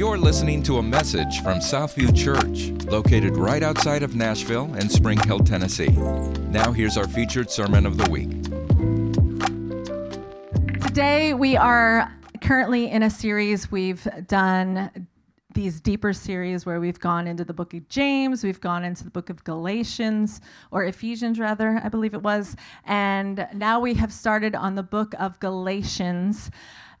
[0.00, 5.18] You're listening to a message from Southview Church, located right outside of Nashville in Spring
[5.26, 5.90] Hill, Tennessee.
[6.48, 8.30] Now, here's our featured sermon of the week.
[10.86, 12.10] Today, we are
[12.40, 15.06] currently in a series we've done
[15.52, 19.10] these deeper series where we've gone into the book of James, we've gone into the
[19.10, 20.40] book of Galatians,
[20.70, 22.56] or Ephesians rather, I believe it was,
[22.86, 26.50] and now we have started on the book of Galatians.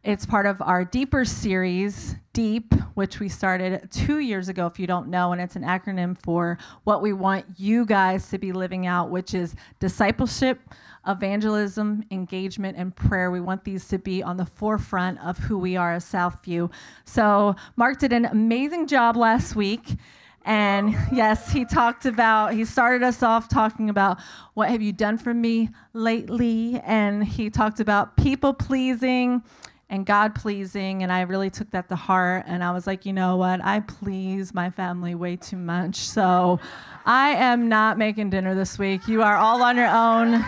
[0.02, 4.86] It's part of our deeper series, Deep, which we started two years ago, if you
[4.86, 8.86] don't know, and it's an acronym for what we want you guys to be living
[8.86, 10.58] out, which is discipleship,
[11.06, 13.30] evangelism, engagement, and prayer.
[13.30, 16.72] We want these to be on the forefront of who we are as Southview.
[17.04, 19.98] So, Mark did an amazing job last week.
[20.46, 24.18] And yes, he talked about, he started us off talking about
[24.54, 26.80] what have you done for me lately?
[26.86, 29.42] And he talked about people pleasing
[29.90, 31.02] and God pleasing.
[31.02, 32.44] And I really took that to heart.
[32.46, 33.62] And I was like, you know what?
[33.62, 35.96] I please my family way too much.
[35.96, 36.60] So
[37.04, 39.08] I am not making dinner this week.
[39.08, 40.44] You are all on your own.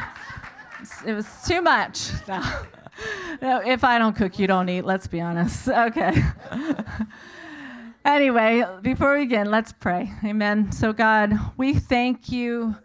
[1.05, 2.11] It was too much.
[2.28, 2.42] No.
[3.42, 4.84] no if I don't cook, you don't eat.
[4.84, 5.69] Let's be honest.
[5.69, 6.22] Okay.
[8.05, 10.12] anyway, before we begin, let's pray.
[10.25, 10.70] Amen.
[10.70, 12.77] So, God, we thank you.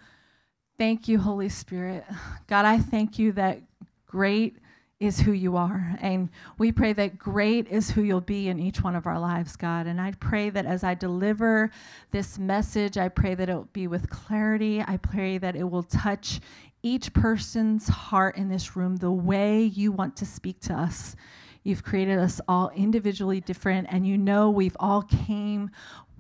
[0.80, 2.04] Thank you, Holy Spirit.
[2.48, 3.62] God, I thank you that
[4.08, 4.58] great
[5.00, 5.96] is who you are.
[6.02, 9.56] And we pray that great is who you'll be in each one of our lives,
[9.56, 9.86] God.
[9.86, 11.70] And I pray that as I deliver
[12.12, 14.84] this message, I pray that it will be with clarity.
[14.86, 16.40] I pray that it will touch
[16.82, 21.16] each person's heart in this room the way you want to speak to us.
[21.64, 25.70] You've created us all individually different, and you know we've all came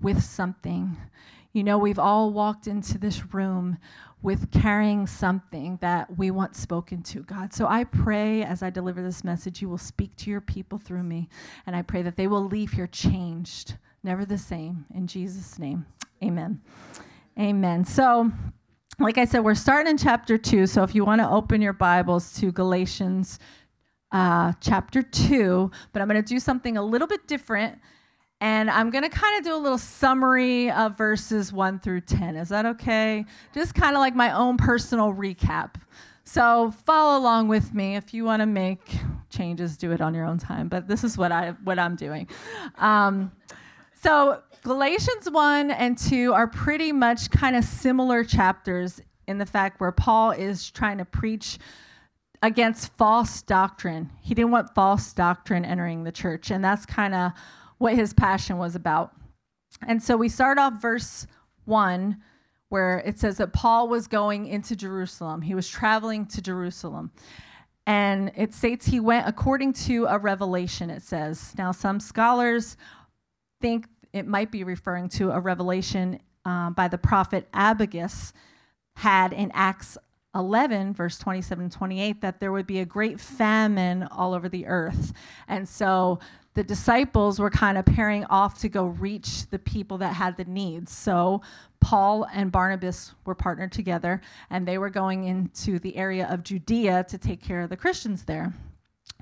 [0.01, 0.97] with something.
[1.53, 3.77] You know, we've all walked into this room
[4.21, 7.53] with carrying something that we want spoken to, God.
[7.53, 11.03] So I pray as I deliver this message, you will speak to your people through
[11.03, 11.29] me.
[11.65, 14.85] And I pray that they will leave here changed, never the same.
[14.93, 15.85] In Jesus' name,
[16.23, 16.61] amen.
[17.39, 17.85] Amen.
[17.85, 18.31] So,
[18.99, 20.65] like I said, we're starting in chapter two.
[20.65, 23.37] So if you want to open your Bibles to Galatians
[24.11, 27.77] uh, chapter two, but I'm going to do something a little bit different
[28.39, 32.35] and I'm going to kind of do a little summary of verses 1 through 10.
[32.35, 33.25] Is that okay?
[33.53, 35.75] Just kind of like my own personal recap.
[36.23, 37.95] So follow along with me.
[37.95, 38.97] If you want to make
[39.29, 40.67] changes, do it on your own time.
[40.67, 42.27] But this is what I what I'm doing.
[42.77, 43.31] Um,
[43.93, 49.79] so Galatians 1 and 2 are pretty much kind of similar chapters in the fact
[49.79, 51.57] where Paul is trying to preach
[52.43, 54.11] against false doctrine.
[54.21, 57.31] He didn't want false doctrine entering the church, and that's kind of
[57.77, 59.13] what his passion was about.
[59.85, 61.27] And so we start off verse
[61.65, 62.17] 1
[62.69, 65.41] where it says that Paul was going into Jerusalem.
[65.41, 67.11] He was traveling to Jerusalem.
[67.85, 71.53] And it states he went according to a revelation, it says.
[71.57, 72.75] Now, some scholars
[73.61, 78.33] think it might be referring to a revelation uh, by the prophet Agabus
[78.97, 79.97] had in Acts
[80.35, 85.13] 11, verse 27 28, that there would be a great famine all over the earth.
[85.47, 86.19] And so
[86.57, 90.45] the disciples were kind of pairing off to go reach the people that had the
[90.45, 90.91] needs.
[90.91, 91.43] So
[91.81, 97.05] Paul and Barnabas were partnered together, and they were going into the area of Judea
[97.09, 98.55] to take care of the Christians there.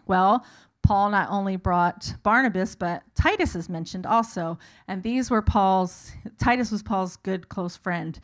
[0.08, 0.46] Well,
[0.82, 4.58] Paul not only brought Barnabas, but Titus is mentioned also.
[4.88, 8.18] And these were Paul's, Titus was Paul's good close friend.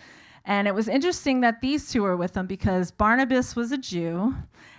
[0.45, 4.35] And it was interesting that these two were with him because Barnabas was a Jew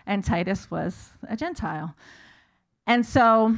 [0.06, 1.94] and Titus was a Gentile.
[2.87, 3.54] And so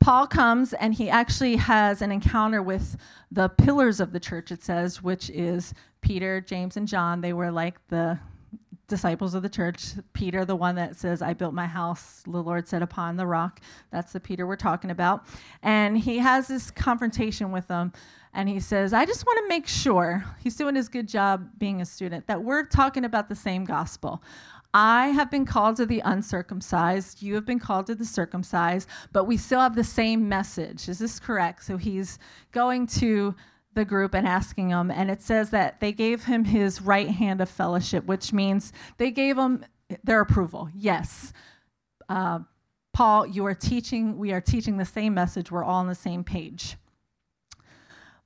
[0.00, 2.96] Paul comes and he actually has an encounter with
[3.30, 7.20] the pillars of the church, it says, which is Peter, James, and John.
[7.20, 8.18] They were like the
[8.86, 9.92] disciples of the church.
[10.14, 13.60] Peter, the one that says, I built my house, the Lord said, upon the rock.
[13.90, 15.26] That's the Peter we're talking about.
[15.62, 17.92] And he has this confrontation with them.
[18.32, 21.80] And he says, I just want to make sure, he's doing his good job being
[21.80, 24.22] a student, that we're talking about the same gospel.
[24.80, 29.24] I have been called to the uncircumcised, you have been called to the circumcised, but
[29.24, 30.88] we still have the same message.
[30.88, 31.64] Is this correct?
[31.64, 32.20] So he's
[32.52, 33.34] going to
[33.74, 37.40] the group and asking them, and it says that they gave him his right hand
[37.40, 39.64] of fellowship, which means they gave him
[40.04, 40.68] their approval.
[40.72, 41.32] Yes.
[42.08, 42.38] Uh,
[42.92, 46.22] Paul, you are teaching, we are teaching the same message, we're all on the same
[46.22, 46.76] page.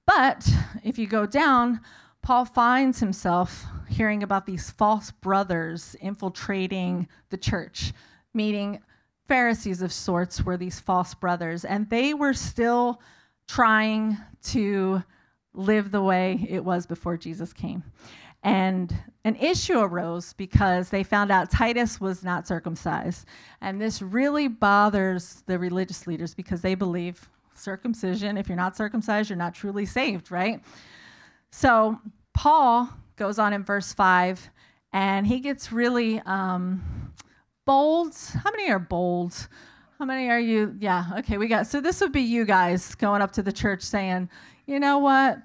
[0.06, 0.46] But
[0.84, 1.80] if you go down,
[2.22, 7.92] Paul finds himself hearing about these false brothers infiltrating the church,
[8.32, 8.80] meeting
[9.28, 13.00] Pharisees of sorts were these false brothers, and they were still
[13.48, 15.02] trying to
[15.54, 17.82] live the way it was before Jesus came.
[18.42, 23.26] And an issue arose because they found out Titus was not circumcised.
[23.60, 28.36] And this really bothers the religious leaders because they believe circumcision.
[28.36, 30.60] If you're not circumcised, you're not truly saved, right?
[31.52, 32.00] So
[32.32, 34.50] Paul goes on in verse 5
[34.92, 37.12] and he gets really um,
[37.66, 38.14] bold.
[38.42, 39.48] How many are bold?
[39.98, 40.74] How many are you?
[40.80, 41.66] Yeah, okay, we got.
[41.66, 44.30] So this would be you guys going up to the church saying,
[44.66, 45.38] you know what?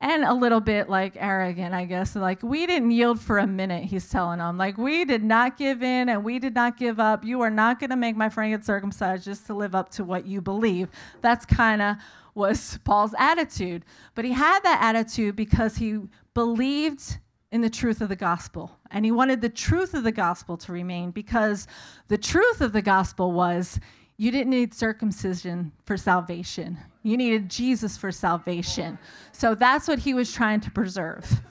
[0.00, 2.14] And a little bit like arrogant, I guess.
[2.14, 4.58] Like, we didn't yield for a minute, he's telling them.
[4.58, 7.24] Like, we did not give in and we did not give up.
[7.24, 10.04] You are not going to make my friend get circumcised just to live up to
[10.04, 10.90] what you believe.
[11.22, 11.96] That's kind of
[12.34, 13.84] was Paul's attitude.
[14.14, 16.00] But he had that attitude because he
[16.34, 17.18] believed
[17.52, 18.78] in the truth of the gospel.
[18.90, 21.68] And he wanted the truth of the gospel to remain because
[22.08, 23.78] the truth of the gospel was
[24.16, 26.78] you didn't need circumcision for salvation.
[27.02, 28.98] You needed Jesus for salvation.
[29.32, 31.42] So that's what he was trying to preserve.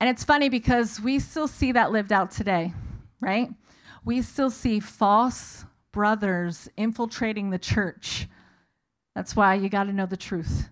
[0.00, 2.72] And it's funny because we still see that lived out today,
[3.20, 3.50] right?
[4.04, 8.28] We still see false brothers infiltrating the church.
[9.18, 10.68] That's why you got to know the truth.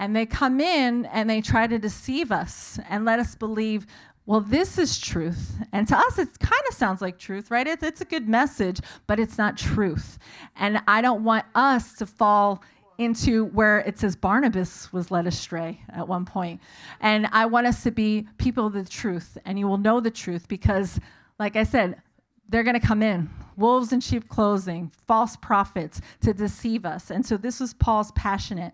[0.00, 3.86] And they come in and they try to deceive us and let us believe,
[4.26, 5.52] well, this is truth.
[5.70, 7.68] And to us, it kind of sounds like truth, right?
[7.68, 10.18] It's, it's a good message, but it's not truth.
[10.56, 12.64] And I don't want us to fall
[12.98, 16.60] into where it says Barnabas was led astray at one point.
[17.00, 20.10] And I want us to be people of the truth, and you will know the
[20.10, 20.98] truth because,
[21.38, 22.02] like I said,
[22.48, 27.10] they're going to come in wolves in sheep clothing, false prophets to deceive us.
[27.10, 28.72] And so this was Paul's passionate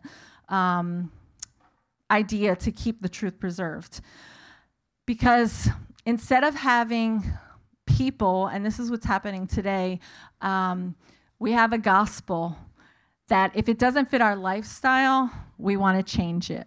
[0.49, 1.13] um,
[2.11, 4.01] idea to keep the truth preserved.
[5.07, 5.69] Because
[6.07, 7.25] instead of having
[7.87, 10.01] people, and this is what's happening today,
[10.41, 10.95] um,
[11.39, 12.57] we have a gospel
[13.29, 16.67] that if it doesn't fit our lifestyle, we want to change it,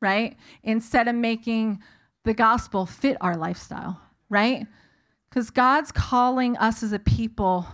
[0.00, 0.36] right?
[0.62, 1.80] Instead of making
[2.24, 4.66] the gospel fit our lifestyle, right?
[5.28, 7.66] Because God's calling us as a people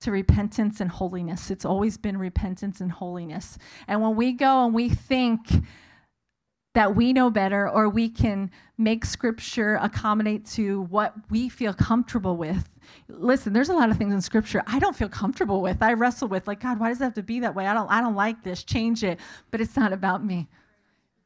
[0.00, 1.50] to repentance and holiness.
[1.50, 3.58] It's always been repentance and holiness.
[3.86, 5.40] And when we go and we think
[6.74, 12.36] that we know better or we can make scripture accommodate to what we feel comfortable
[12.36, 12.68] with.
[13.08, 15.82] Listen, there's a lot of things in scripture I don't feel comfortable with.
[15.82, 17.66] I wrestle with like God, why does it have to be that way?
[17.66, 18.62] I don't I don't like this.
[18.62, 19.18] Change it.
[19.50, 20.48] But it's not about me.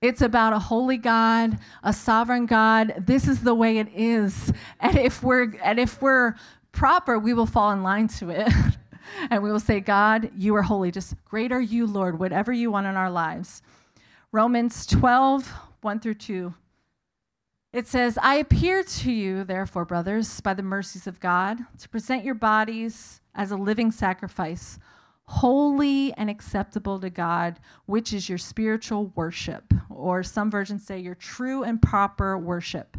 [0.00, 2.94] It's about a holy God, a sovereign God.
[3.06, 4.52] This is the way it is.
[4.80, 6.34] And if we're and if we're
[6.72, 8.48] proper, we will fall in line to it.
[9.30, 10.90] and we will say, God, you are holy.
[10.90, 13.62] Just great are you, Lord, whatever you want in our lives.
[14.32, 16.54] Romans 12, 1 through 2.
[17.72, 22.24] It says, I appear to you, therefore, brothers, by the mercies of God, to present
[22.24, 24.78] your bodies as a living sacrifice,
[25.26, 31.14] holy and acceptable to God, which is your spiritual worship, or some versions say your
[31.14, 32.96] true and proper worship.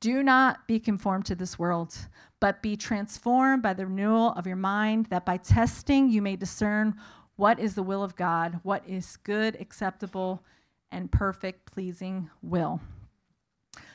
[0.00, 1.96] Do not be conformed to this world,
[2.40, 6.94] but be transformed by the renewal of your mind, that by testing you may discern
[7.36, 10.44] what is the will of God, what is good, acceptable,
[10.90, 12.80] and perfect, pleasing will.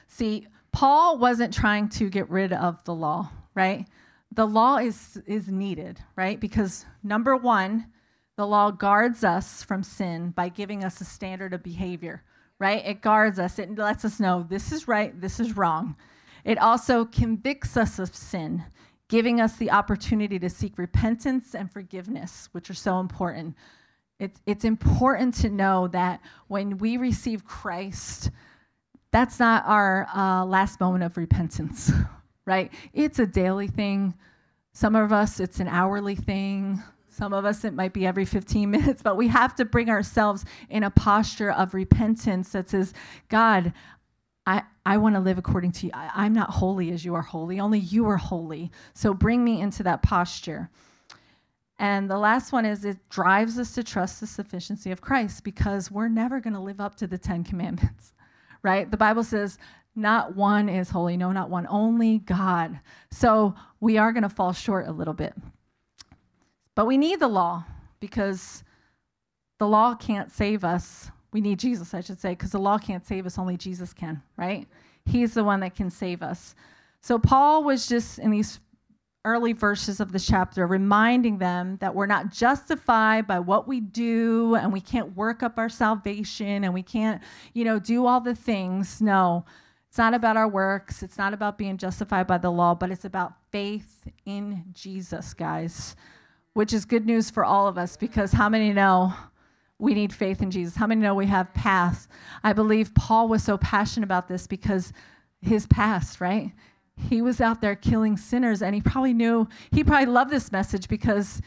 [0.07, 3.87] See, Paul wasn't trying to get rid of the law, right?
[4.35, 6.39] The law is, is needed, right?
[6.39, 7.87] Because number one,
[8.35, 12.23] the law guards us from sin by giving us a standard of behavior,
[12.59, 12.83] right?
[12.85, 15.95] It guards us, it lets us know this is right, this is wrong.
[16.43, 18.63] It also convicts us of sin
[19.13, 23.55] giving us the opportunity to seek repentance and forgiveness, which are so important.
[24.19, 28.31] It's, it's important to know that when we receive Christ,
[29.11, 31.91] that's not our uh, last moment of repentance,
[32.45, 32.71] right?
[32.93, 34.13] It's a daily thing.
[34.73, 36.81] Some of us, it's an hourly thing.
[37.09, 40.45] Some of us, it might be every 15 minutes, but we have to bring ourselves
[40.69, 42.93] in a posture of repentance that says,
[43.29, 43.73] God,
[44.45, 45.91] I, I want to live according to you.
[45.93, 47.59] I, I'm not holy as you are holy.
[47.59, 48.71] Only you are holy.
[48.93, 50.69] So bring me into that posture.
[51.79, 55.91] And the last one is it drives us to trust the sufficiency of Christ because
[55.91, 58.13] we're never going to live up to the Ten Commandments,
[58.63, 58.89] right?
[58.89, 59.57] The Bible says,
[59.95, 61.17] not one is holy.
[61.17, 61.67] No, not one.
[61.69, 62.79] Only God.
[63.11, 65.33] So we are going to fall short a little bit.
[66.75, 67.65] But we need the law
[67.99, 68.63] because
[69.59, 73.05] the law can't save us we need Jesus, I should say, because the law can't
[73.05, 74.67] save us, only Jesus can, right?
[75.05, 76.55] He's the one that can save us.
[77.01, 78.59] So Paul was just in these
[79.25, 84.55] early verses of the chapter reminding them that we're not justified by what we do
[84.55, 87.21] and we can't work up our salvation and we can't,
[87.53, 89.01] you know, do all the things.
[89.01, 89.45] No.
[89.93, 91.03] It's not about our works.
[91.03, 95.95] It's not about being justified by the law, but it's about faith in Jesus, guys,
[96.53, 99.13] which is good news for all of us because how many know
[99.77, 100.75] we need faith in Jesus.
[100.75, 102.07] How many know we have paths?
[102.43, 104.93] I believe Paul was so passionate about this because
[105.43, 106.53] his past, right?
[106.97, 110.87] He was out there killing sinners and he probably knew, he probably loved this message
[110.87, 111.39] because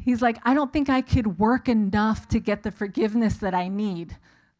[0.00, 3.66] He's like, I don't think I could work enough to get the forgiveness that I
[3.66, 4.16] need.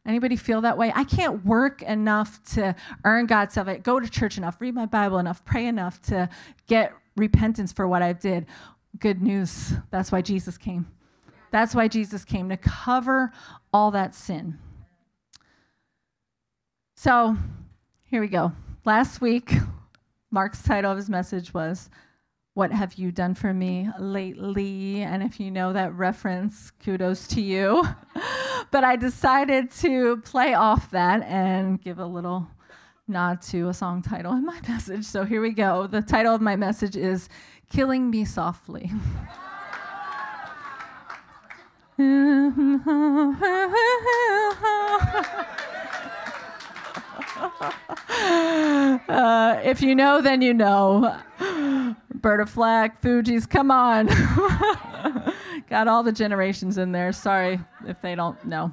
[0.09, 0.91] Anybody feel that way?
[0.95, 2.75] I can't work enough to
[3.05, 6.31] earn God's salvation, go to church enough, read my Bible enough, pray enough to
[6.67, 8.47] get repentance for what I did.
[8.99, 9.75] Good news.
[9.91, 10.87] That's why Jesus came.
[11.50, 13.33] That's why Jesus came to cover
[13.71, 14.59] all that sin.
[16.97, 17.37] So
[18.07, 18.53] here we go.
[18.87, 19.53] Last week,
[20.31, 21.91] Mark's title of his message was
[22.59, 25.00] what have you done for me lately?
[25.03, 27.85] And if you know that reference, kudos to you.
[28.73, 32.49] but I decided to play off that and give a little
[33.07, 35.05] nod to a song title in my message.
[35.05, 35.87] So here we go.
[35.87, 37.29] The title of my message is
[37.71, 38.91] Killing Me Softly.
[49.09, 51.21] uh, if you know, then you know.
[52.19, 54.09] Roberta Flack, Fugees, come on.
[55.71, 57.13] Got all the generations in there.
[57.13, 58.73] Sorry if they don't know.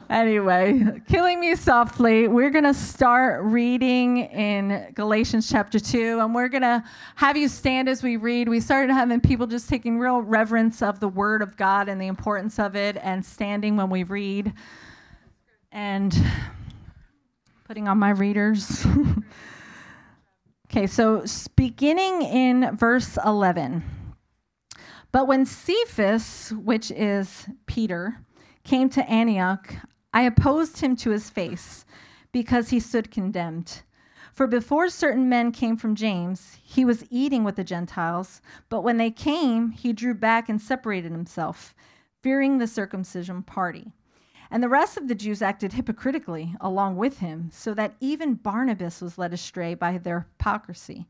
[0.10, 6.48] anyway, Killing Me Softly, we're going to start reading in Galatians chapter 2, and we're
[6.48, 6.82] going to
[7.14, 8.48] have you stand as we read.
[8.48, 12.08] We started having people just taking real reverence of the Word of God and the
[12.08, 14.52] importance of it, and standing when we read,
[15.70, 16.12] and
[17.62, 18.84] putting on my readers.
[20.68, 23.84] Okay, so beginning in verse 11.
[25.12, 28.18] But when Cephas, which is Peter,
[28.64, 29.74] came to Antioch,
[30.12, 31.84] I opposed him to his face
[32.32, 33.82] because he stood condemned.
[34.32, 38.96] For before certain men came from James, he was eating with the Gentiles, but when
[38.96, 41.76] they came, he drew back and separated himself,
[42.22, 43.92] fearing the circumcision party.
[44.56, 49.02] And the rest of the Jews acted hypocritically along with him, so that even Barnabas
[49.02, 51.04] was led astray by their hypocrisy.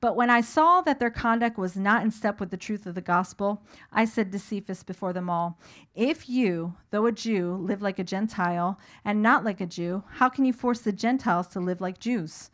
[0.00, 2.94] But when I saw that their conduct was not in step with the truth of
[2.94, 5.58] the gospel, I said to Cephas before them all,
[5.94, 10.30] If you, though a Jew, live like a Gentile and not like a Jew, how
[10.30, 12.48] can you force the Gentiles to live like Jews?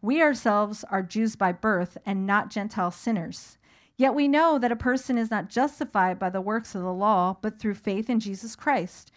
[0.00, 3.58] We ourselves are Jews by birth and not Gentile sinners.
[3.98, 7.36] Yet we know that a person is not justified by the works of the law,
[7.42, 9.12] but through faith in Jesus Christ.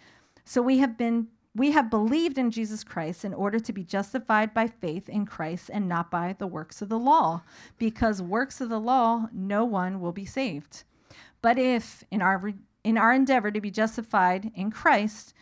[0.48, 4.54] So we have been we have believed in Jesus Christ in order to be justified
[4.54, 7.42] by faith in Christ and not by the works of the law,
[7.76, 10.84] because works of the law no one will be saved.
[11.42, 15.34] But if in our in our endeavor to be justified in Christ,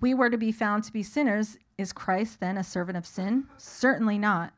[0.00, 3.48] we were to be found to be sinners, is Christ then a servant of sin?
[3.56, 4.52] Certainly not.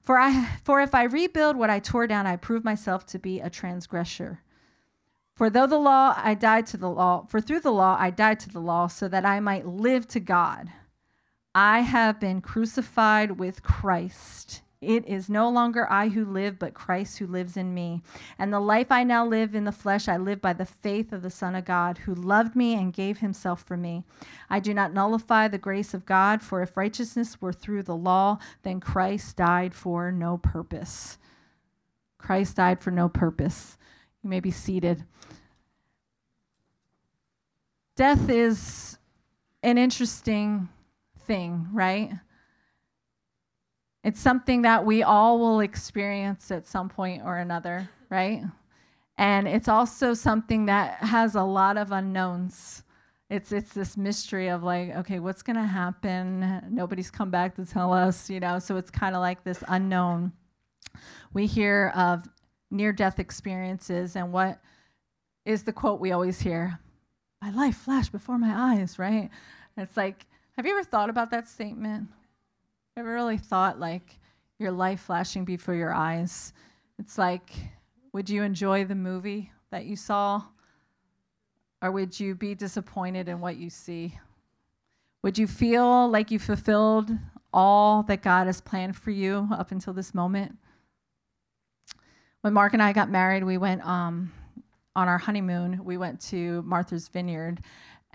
[0.00, 3.38] For I for if I rebuild what I tore down, I prove myself to be
[3.38, 4.40] a transgressor.
[5.34, 8.38] For though the law I died to the law, for through the law I died
[8.40, 10.70] to the law so that I might live to God.
[11.54, 14.62] I have been crucified with Christ.
[14.82, 18.02] It is no longer I who live, but Christ who lives in me.
[18.36, 21.22] And the life I now live in the flesh, I live by the faith of
[21.22, 24.02] the Son of God, who loved me and gave himself for me.
[24.50, 28.38] I do not nullify the grace of God, for if righteousness were through the law,
[28.64, 31.16] then Christ died for no purpose.
[32.18, 33.78] Christ died for no purpose.
[34.24, 35.04] You may be seated.
[37.94, 38.98] Death is
[39.62, 40.68] an interesting
[41.26, 42.12] thing, right?
[44.02, 48.42] It's something that we all will experience at some point or another, right?
[49.18, 52.82] And it's also something that has a lot of unknowns.
[53.28, 56.62] It's it's this mystery of like, okay, what's gonna happen?
[56.70, 58.58] Nobody's come back to tell us, you know.
[58.58, 60.32] So it's kind of like this unknown.
[61.32, 62.28] We hear of
[62.70, 64.60] near death experiences and what
[65.44, 66.78] is the quote we always hear
[67.42, 69.28] my life flashed before my eyes right?
[69.76, 72.08] It's like have you ever thought about that statement?
[72.96, 74.18] Ever really thought like
[74.58, 76.52] your life flashing before your eyes?
[76.98, 77.50] It's like
[78.12, 80.44] would you enjoy the movie that you saw?
[81.82, 84.18] Or would you be disappointed in what you see?
[85.22, 87.10] Would you feel like you fulfilled
[87.52, 90.56] all that god has planned for you up until this moment?
[92.42, 94.32] When Mark and I got married, we went um,
[94.94, 95.84] on our honeymoon.
[95.84, 97.60] We went to Martha's Vineyard.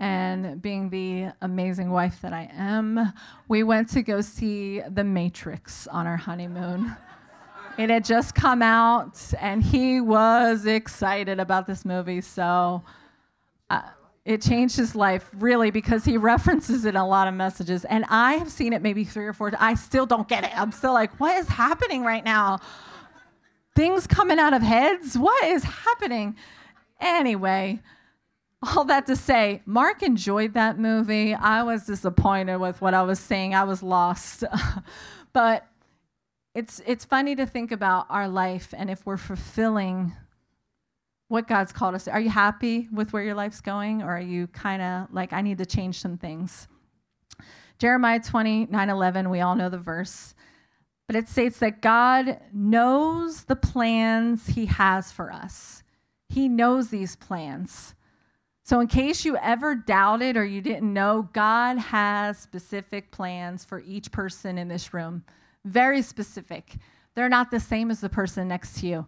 [0.00, 3.12] And being the amazing wife that I am,
[3.48, 6.96] we went to go see The Matrix on our honeymoon.
[7.78, 12.20] it had just come out, and he was excited about this movie.
[12.20, 12.84] So
[13.70, 13.82] uh,
[14.24, 17.84] it changed his life really because he references it in a lot of messages.
[17.84, 19.50] And I have seen it maybe three or four.
[19.58, 20.56] I still don't get it.
[20.56, 22.60] I'm still like, what is happening right now?
[23.78, 25.16] things coming out of heads?
[25.16, 26.34] What is happening?
[27.00, 27.80] Anyway,
[28.62, 31.34] all that to say, Mark enjoyed that movie.
[31.34, 33.54] I was disappointed with what I was seeing.
[33.54, 34.44] I was lost.
[35.32, 35.66] but
[36.54, 40.12] it's it's funny to think about our life and if we're fulfilling
[41.28, 42.04] what God's called us.
[42.04, 42.12] To.
[42.12, 45.42] Are you happy with where your life's going, or are you kind of like, I
[45.42, 46.66] need to change some things?
[47.78, 50.34] Jeremiah 29 11, we all know the verse,
[51.06, 55.84] but it states that God knows the plans He has for us.
[56.28, 57.94] He knows these plans.
[58.64, 63.80] So, in case you ever doubted or you didn't know, God has specific plans for
[63.80, 65.24] each person in this room.
[65.64, 66.76] Very specific.
[67.14, 69.06] They're not the same as the person next to you.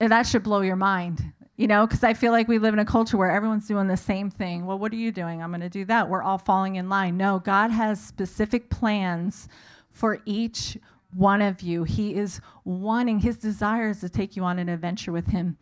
[0.00, 2.78] And that should blow your mind, you know, because I feel like we live in
[2.78, 4.66] a culture where everyone's doing the same thing.
[4.66, 5.42] Well, what are you doing?
[5.42, 6.08] I'm going to do that.
[6.08, 7.16] We're all falling in line.
[7.16, 9.48] No, God has specific plans
[9.90, 10.78] for each
[11.12, 11.84] one of you.
[11.84, 15.56] He is wanting, his desire is to take you on an adventure with him.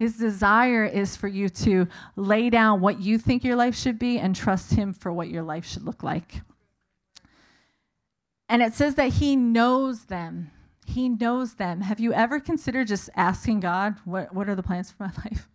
[0.00, 4.18] His desire is for you to lay down what you think your life should be
[4.18, 6.40] and trust Him for what your life should look like.
[8.48, 10.52] And it says that He knows them.
[10.86, 11.82] He knows them.
[11.82, 15.46] Have you ever considered just asking God, what, what are the plans for my life?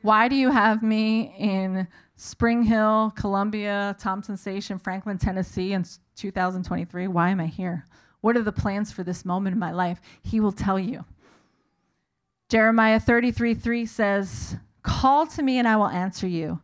[0.00, 5.84] Why do you have me in Spring Hill, Columbia, Thompson Station, Franklin, Tennessee in
[6.16, 7.08] 2023?
[7.08, 7.84] Why am I here?
[8.22, 10.00] What are the plans for this moment in my life?
[10.22, 11.04] He will tell you.
[12.48, 16.60] Jeremiah 33 3 says, Call to me and I will answer you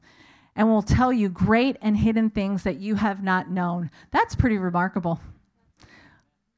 [0.55, 3.91] and will tell you great and hidden things that you have not known.
[4.11, 5.21] That's pretty remarkable.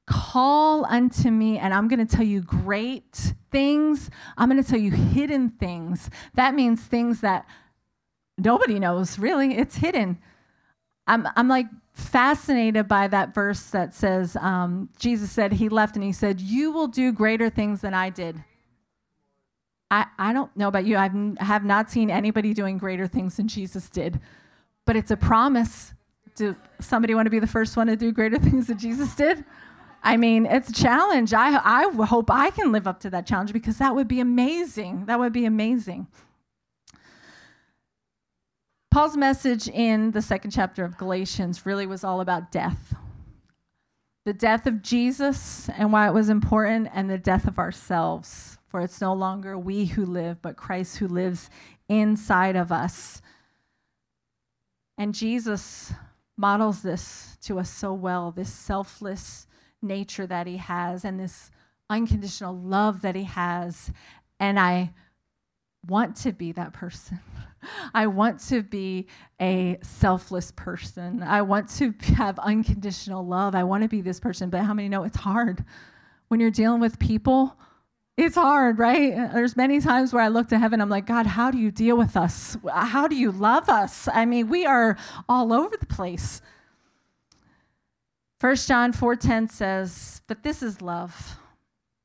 [0.07, 4.11] Call unto me, and I'm going to tell you great things.
[4.37, 6.11] I'm going to tell you hidden things.
[6.35, 7.47] That means things that
[8.37, 9.57] nobody knows, really.
[9.57, 10.19] It's hidden.
[11.07, 16.05] I'm, I'm like fascinated by that verse that says, um, Jesus said, He left and
[16.05, 18.45] He said, You will do greater things than I did.
[19.91, 20.97] I, I don't know about you.
[20.97, 21.11] I
[21.41, 24.21] have not seen anybody doing greater things than Jesus did,
[24.87, 25.93] but it's a promise.
[26.37, 29.45] Do somebody want to be the first one to do greater things than Jesus did?
[30.03, 31.33] I mean, it's a challenge.
[31.33, 35.07] I, I hope I can live up to that challenge because that would be amazing.
[35.07, 36.09] That would be amazing.
[38.91, 42.95] Paul's message in the second chapter of Galatians really was all about death
[44.25, 48.81] the death of Jesus and why it was important, and the death of ourselves for
[48.81, 51.49] it's no longer we who live, but Christ who lives
[51.89, 53.23] inside of us.
[54.99, 55.93] And Jesus
[56.37, 59.47] models this to us so well this selfless
[59.81, 61.53] nature that he has, and this
[61.89, 63.93] unconditional love that he has.
[64.41, 64.91] And I
[65.87, 67.21] want to be that person.
[67.95, 69.07] I want to be
[69.41, 71.23] a selfless person.
[71.23, 73.55] I want to have unconditional love.
[73.55, 74.51] I want to be this person.
[74.51, 75.65] But how many know it's hard
[76.27, 77.57] when you're dealing with people?
[78.17, 79.13] It's hard, right?
[79.13, 81.73] Uh, there's many times where I look to heaven, I'm like, God, how do you
[81.73, 82.57] deal with us?
[82.73, 84.09] How do you love us?
[84.13, 84.97] I mean, we are
[85.29, 86.41] all over the place.
[88.41, 91.41] 1 John 4:10 says, "But this is love,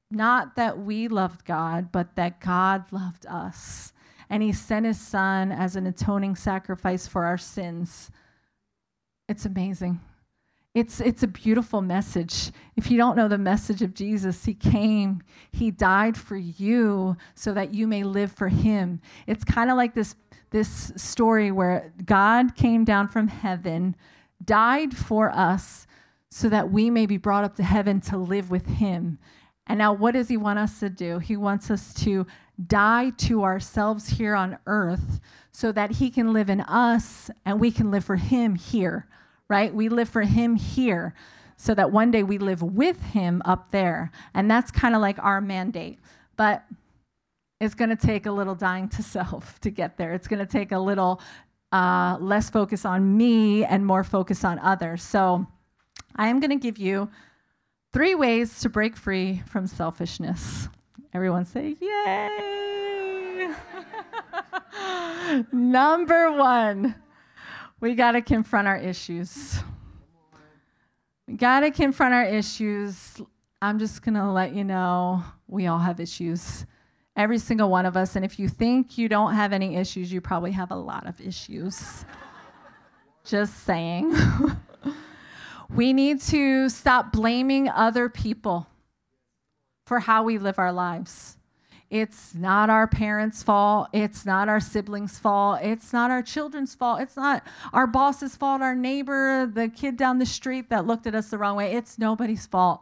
[0.10, 3.94] not that we loved God, but that God loved us,
[4.30, 8.10] and he sent his son as an atoning sacrifice for our sins."
[9.28, 10.00] It's amazing.
[10.80, 12.54] It's, it's a beautiful message.
[12.78, 17.54] If you don't know the message of Jesus, He came, He died for you so
[17.54, 19.02] that you may live for Him.
[19.28, 20.16] It's kind of like this,
[20.52, 23.94] this story where God came down from heaven,
[24.46, 25.86] died for us
[26.30, 29.20] so that we may be brought up to heaven to live with Him.
[29.68, 31.20] And now, what does He want us to do?
[31.20, 32.26] He wants us to
[32.68, 35.20] die to ourselves here on earth
[35.52, 39.10] so that He can live in us and we can live for Him here
[39.50, 39.74] right?
[39.74, 41.14] We live for Him here
[41.58, 44.12] so that one day we live with Him up there.
[44.34, 46.00] And that's kind of like our mandate.
[46.38, 46.64] But
[47.60, 50.14] it's going to take a little dying to self to get there.
[50.14, 51.22] It's going to take a little
[51.72, 55.04] uh, less focus on me and more focus on others.
[55.04, 55.46] So
[56.16, 57.10] I am going to give you
[57.92, 60.70] three ways to break free from selfishness.
[61.14, 63.52] Everyone say, Yay!
[65.52, 66.96] Number one
[67.80, 69.60] we got to confront our issues.
[71.28, 73.22] We got to confront our issues.
[73.62, 76.66] I'm just going to let you know we all have issues.
[77.16, 78.16] Every single one of us.
[78.16, 81.20] And if you think you don't have any issues, you probably have a lot of
[81.22, 82.06] issues.
[83.26, 84.16] just saying.
[85.70, 88.68] we need to stop blaming other people
[89.86, 91.39] for how we live our lives.
[91.90, 93.90] It's not our parents' fault.
[93.94, 95.62] It's not our siblings' fault.
[95.64, 97.02] It's not our children's fault.
[97.02, 101.16] It's not our boss's fault, our neighbor, the kid down the street that looked at
[101.16, 101.74] us the wrong way.
[101.74, 102.82] It's nobody's fault.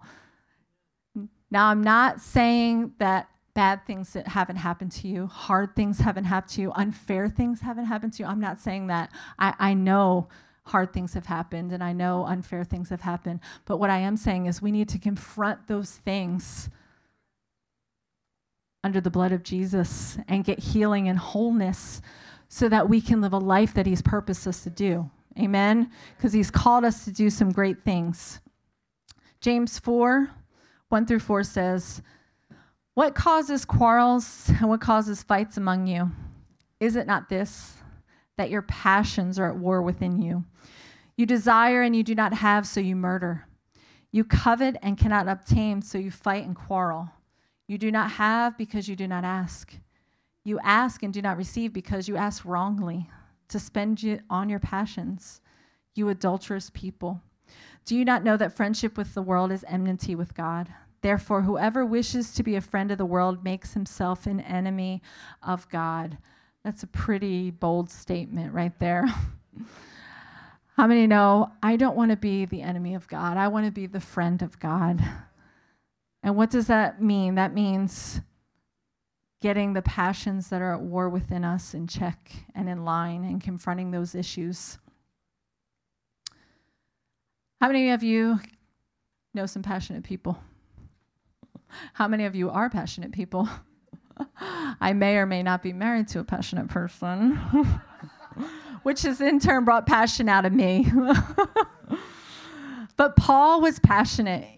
[1.49, 6.25] Now, I'm not saying that bad things that haven't happened to you, hard things haven't
[6.25, 8.29] happened to you, unfair things haven't happened to you.
[8.29, 9.09] I'm not saying that.
[9.39, 10.27] I, I know
[10.65, 13.39] hard things have happened and I know unfair things have happened.
[13.65, 16.69] But what I am saying is we need to confront those things
[18.87, 22.01] under the blood of Jesus and get healing and wholeness
[22.47, 25.11] so that we can live a life that He's purposed us to do.
[25.37, 25.91] Amen?
[26.15, 28.39] Because He's called us to do some great things.
[29.41, 30.29] James 4
[30.87, 32.01] 1 through 4 says,
[32.93, 36.11] What causes quarrels and what causes fights among you?
[36.79, 37.73] Is it not this,
[38.37, 40.45] that your passions are at war within you?
[41.17, 43.49] You desire and you do not have, so you murder.
[44.13, 47.09] You covet and cannot obtain, so you fight and quarrel.
[47.67, 49.73] You do not have because you do not ask.
[50.43, 53.09] You ask and do not receive because you ask wrongly
[53.49, 55.41] to spend it on your passions.
[55.93, 57.21] You adulterous people.
[57.85, 60.69] Do you not know that friendship with the world is enmity with God?
[61.01, 65.01] Therefore, whoever wishes to be a friend of the world makes himself an enemy
[65.43, 66.17] of God.
[66.63, 69.05] That's a pretty bold statement right there.
[70.77, 73.37] How many know I don't want to be the enemy of God?
[73.37, 75.03] I want to be the friend of God.
[76.23, 77.35] And what does that mean?
[77.35, 78.21] That means
[79.41, 83.41] getting the passions that are at war within us in check and in line and
[83.41, 84.79] confronting those issues.
[87.61, 88.39] How many of you
[89.33, 90.39] know some passionate people?
[91.93, 93.47] How many of you are passionate people?
[94.81, 97.35] I may or may not be married to a passionate person,
[98.83, 100.87] which has in turn brought passion out of me.
[102.97, 104.56] but Paul was passionate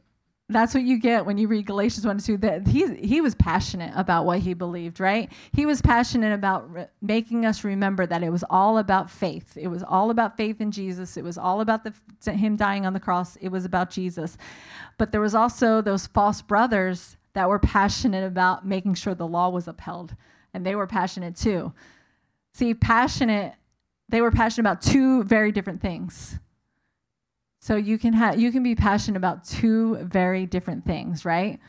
[0.50, 2.38] that's what you get when you read Galatians 1 and 2.
[2.38, 5.32] That he, he was passionate about what he believed, right?
[5.54, 9.56] He was passionate about re- making us remember that it was all about faith.
[9.56, 11.18] It was all about faith in Jesus.
[11.18, 13.36] It was all about the, him dying on the cross.
[13.38, 14.38] It was about Jesus.
[14.98, 19.50] But there was also those false brothers that were passionate about making sure the law
[19.50, 20.16] was upheld,
[20.54, 21.72] and they were passionate too.
[22.54, 23.54] See, passionate,
[24.10, 26.40] they were passionate about two very different things.
[27.60, 31.60] So you can have you can be passionate about two very different things, right?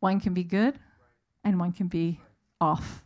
[0.00, 0.78] One can be good
[1.44, 2.20] and one can be
[2.60, 3.04] off.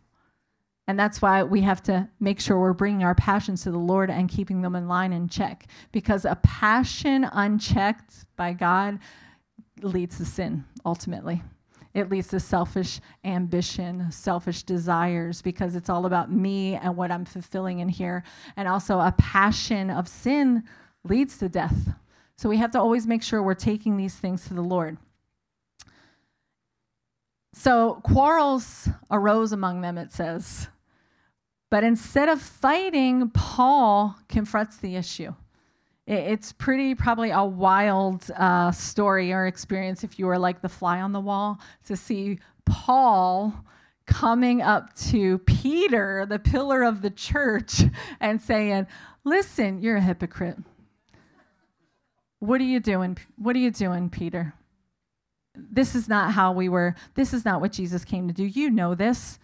[0.87, 4.09] And that's why we have to make sure we're bringing our passions to the Lord
[4.09, 8.99] and keeping them in line and check because a passion unchecked by God
[9.81, 11.41] leads to sin ultimately.
[11.93, 17.25] It leads to selfish ambition, selfish desires, because it's all about me and what I'm
[17.25, 18.23] fulfilling in here.
[18.55, 20.63] And also, a passion of sin
[21.03, 21.93] leads to death.
[22.37, 24.97] So we have to always make sure we're taking these things to the Lord.
[27.53, 30.67] So quarrels arose among them, it says.
[31.69, 35.33] But instead of fighting, Paul confronts the issue.
[36.07, 40.99] It's pretty, probably a wild uh, story or experience if you were like the fly
[40.99, 43.53] on the wall to see Paul
[44.05, 47.83] coming up to Peter, the pillar of the church,
[48.19, 48.87] and saying,
[49.23, 50.57] Listen, you're a hypocrite.
[52.41, 53.19] What are you doing?
[53.35, 54.55] What are you doing, Peter?
[55.55, 58.43] This is not how we were, this is not what Jesus came to do.
[58.43, 59.37] You know this.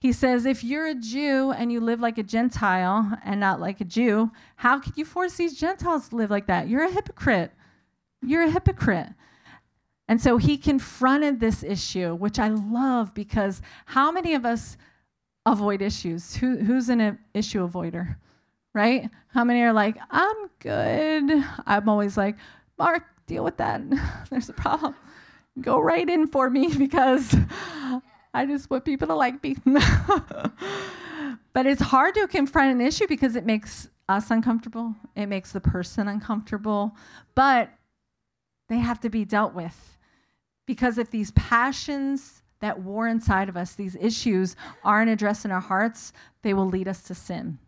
[0.00, 3.82] He says, if you're a Jew and you live like a Gentile and not like
[3.82, 6.68] a Jew, how can you force these Gentiles to live like that?
[6.68, 7.52] You're a hypocrite.
[8.22, 9.08] You're a hypocrite.
[10.08, 14.78] And so he confronted this issue, which I love because how many of us
[15.44, 16.36] avoid issues?
[16.36, 18.16] Who, who's an issue avoider?
[18.76, 19.08] Right?
[19.28, 21.42] How many are like, I'm good?
[21.66, 22.36] I'm always like,
[22.78, 23.80] Mark, deal with that.
[24.30, 24.94] There's a problem.
[25.62, 27.34] Go right in for me because
[28.34, 29.56] I just want people to like me.
[31.54, 35.60] but it's hard to confront an issue because it makes us uncomfortable, it makes the
[35.60, 36.94] person uncomfortable,
[37.34, 37.70] but
[38.68, 39.96] they have to be dealt with.
[40.66, 45.60] Because if these passions that war inside of us, these issues, aren't addressed in our
[45.60, 46.12] hearts,
[46.42, 47.58] they will lead us to sin.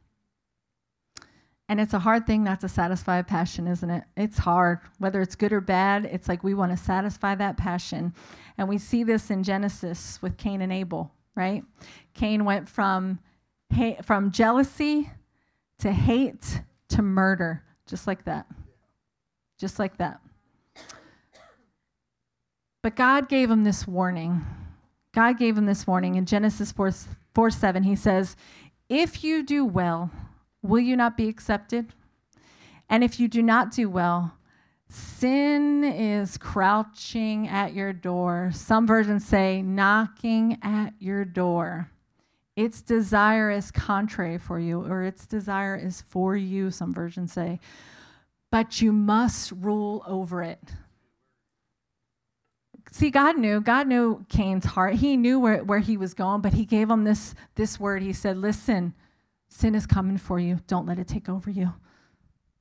[1.69, 4.05] And it's a hard thing not to satisfy a passion, isn't it?
[4.17, 4.79] It's hard.
[4.99, 8.15] Whether it's good or bad, it's like we want to satisfy that passion.
[8.57, 11.63] And we see this in Genesis with Cain and Abel, right?
[12.15, 13.19] Cain went from
[13.71, 15.11] hate, from jealousy
[15.81, 18.47] to hate to murder, just like that.
[19.59, 20.21] Just like that.
[22.83, 24.47] But God gave him this warning.
[25.13, 26.93] God gave him this warning in Genesis 4,
[27.35, 27.83] 4 7.
[27.83, 28.37] He says,
[28.89, 30.11] If you do well,
[30.63, 31.93] will you not be accepted?
[32.89, 34.33] And if you do not do well,
[34.89, 38.51] sin is crouching at your door.
[38.55, 41.91] Some versions say knocking at your door.
[42.57, 47.61] Its desire is contrary for you, or its desire is for you, some versions say.
[48.51, 50.73] But you must rule over it.
[52.91, 53.61] See, God knew.
[53.61, 54.95] God knew Cain's heart.
[54.95, 58.03] He knew where, where he was going, but he gave him this, this word.
[58.03, 58.95] He said, Listen,
[59.49, 60.61] Sin is coming for you.
[60.67, 61.75] Don't let it take over you.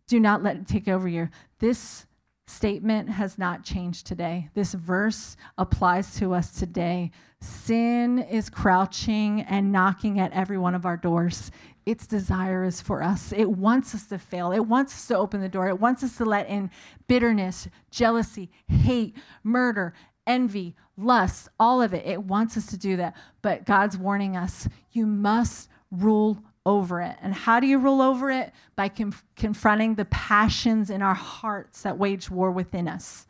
[0.08, 1.30] Do not let it take over you.
[1.60, 2.06] This
[2.48, 4.50] statement has not changed today.
[4.54, 7.12] This verse applies to us today.
[7.42, 11.52] Sin is crouching and knocking at every one of our doors.
[11.86, 13.34] Its desire is for us.
[13.34, 14.52] It wants us to fail.
[14.52, 15.68] It wants us to open the door.
[15.68, 16.72] It wants us to let in
[17.08, 19.94] bitterness, jealousy, hate, murder,
[20.26, 22.06] envy, lust, all of it.
[22.06, 23.16] It wants us to do that.
[23.42, 27.16] But God's warning us you must rule over it.
[27.22, 28.52] And how do you rule over it?
[28.76, 33.26] By conf- confronting the passions in our hearts that wage war within us.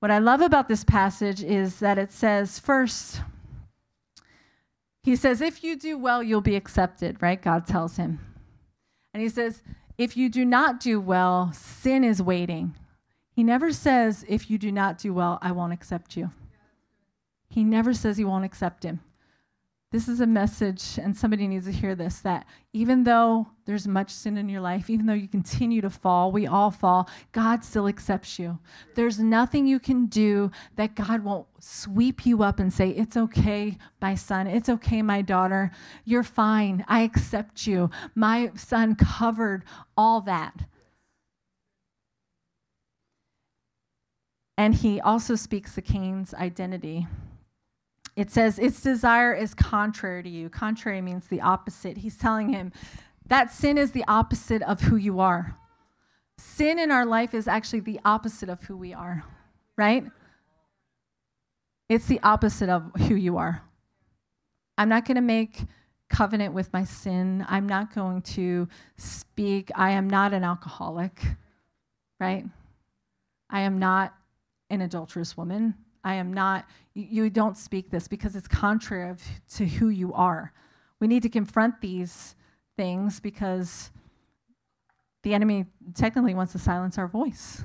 [0.00, 3.20] What I love about this passage is that it says, first,
[5.02, 7.40] he says, if you do well, you'll be accepted, right?
[7.40, 8.18] God tells him.
[9.12, 9.62] And he says,
[9.98, 12.74] if you do not do well, sin is waiting.
[13.30, 16.30] He never says, if you do not do well, I won't accept you.
[17.48, 19.00] He never says he won't accept him
[19.96, 24.10] this is a message, and somebody needs to hear this that even though there's much
[24.10, 27.88] sin in your life, even though you continue to fall, we all fall, God still
[27.88, 28.58] accepts you.
[28.94, 33.78] There's nothing you can do that God won't sweep you up and say, It's okay,
[33.98, 34.46] my son.
[34.46, 35.70] It's okay, my daughter.
[36.04, 36.84] You're fine.
[36.88, 37.88] I accept you.
[38.14, 39.64] My son covered
[39.96, 40.66] all that.
[44.58, 47.06] And he also speaks the Cain's identity
[48.16, 50.48] it says, its desire is contrary to you.
[50.48, 51.98] Contrary means the opposite.
[51.98, 52.72] He's telling him
[53.26, 55.56] that sin is the opposite of who you are.
[56.38, 59.24] Sin in our life is actually the opposite of who we are,
[59.76, 60.04] right?
[61.88, 63.62] It's the opposite of who you are.
[64.78, 65.64] I'm not going to make
[66.08, 67.44] covenant with my sin.
[67.48, 69.70] I'm not going to speak.
[69.74, 71.20] I am not an alcoholic,
[72.18, 72.44] right?
[73.50, 74.14] I am not
[74.70, 75.74] an adulterous woman.
[76.06, 79.20] I am not, you, don't speak this because it's contrary of,
[79.56, 80.52] to who you are.
[81.00, 82.36] We need to confront these
[82.76, 83.90] things because
[85.24, 87.64] the enemy technically wants to silence our voice.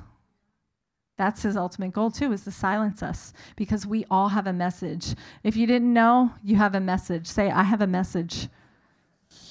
[1.16, 5.14] That's his ultimate goal, too, is to silence us because we all have a message.
[5.44, 7.28] If you didn't know, you have a message.
[7.28, 8.48] Say, I have a message.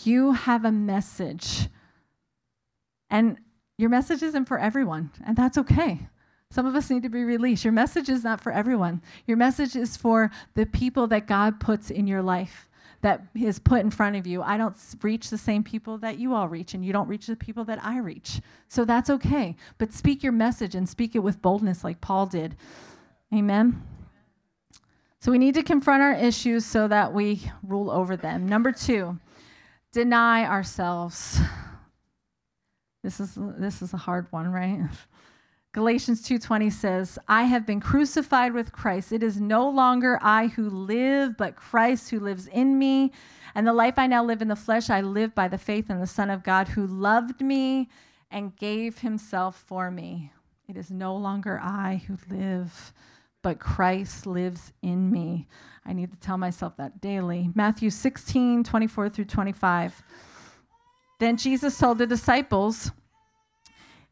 [0.04, 1.70] You have a message.
[3.10, 3.38] And
[3.78, 6.10] your message isn't for everyone, and that's okay.
[6.52, 7.64] Some of us need to be released.
[7.64, 9.02] Your message is not for everyone.
[9.26, 12.68] Your message is for the people that God puts in your life,
[13.02, 14.42] that is put in front of you.
[14.42, 17.38] I don't reach the same people that you all reach, and you don't reach the
[17.38, 18.42] people that I reach.
[18.68, 19.56] So that's okay.
[19.78, 22.58] But speak your message and speak it with boldness, like Paul did.
[23.34, 23.82] Amen.
[25.22, 28.46] So we need to confront our issues so that we rule over them.
[28.46, 29.20] Number two,
[29.94, 31.40] deny ourselves.
[33.04, 34.90] This is this is a hard one, right?
[35.74, 39.14] Galatians 2:20 says, "I have been crucified with Christ.
[39.14, 43.14] It is no longer I who live, but Christ who lives in me.
[43.56, 46.00] And the life I now live in the flesh, I live by the faith in
[46.00, 47.90] the Son of God who loved me
[48.30, 50.34] and gave himself for me.
[50.68, 52.94] It is no longer I who live,
[53.42, 55.48] but Christ lives in me."
[55.86, 57.50] I need to tell myself that daily.
[57.56, 60.04] Matthew 16, 24 through 25.
[61.20, 62.92] Then Jesus told the disciples,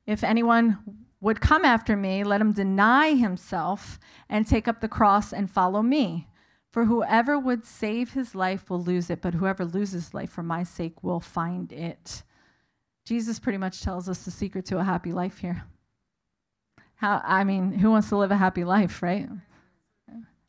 [0.07, 0.77] If anyone
[1.21, 5.81] would come after me, let him deny himself and take up the cross and follow
[5.81, 6.27] me.
[6.71, 10.63] For whoever would save his life will lose it, but whoever loses life for my
[10.63, 12.23] sake will find it.
[13.05, 15.63] Jesus pretty much tells us the secret to a happy life here.
[16.95, 19.27] How I mean, who wants to live a happy life, right?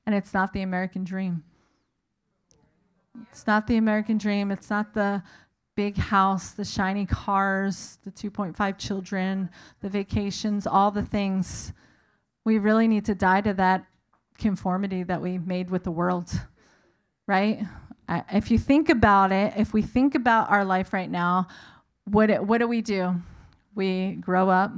[0.05, 1.45] And it's not the American dream.
[3.31, 4.51] It's not the American dream.
[4.51, 5.23] It's not the
[5.77, 9.49] big house, the shiny cars, the 2.5 children,
[9.81, 11.73] the vacations, all the things.
[12.45, 13.87] We really need to die to that
[14.39, 16.31] conformity that we made with the world,
[17.27, 17.63] right?
[18.33, 21.47] If you think about it, if we think about our life right now,
[22.05, 23.15] what, what do we do?
[23.75, 24.73] We grow up,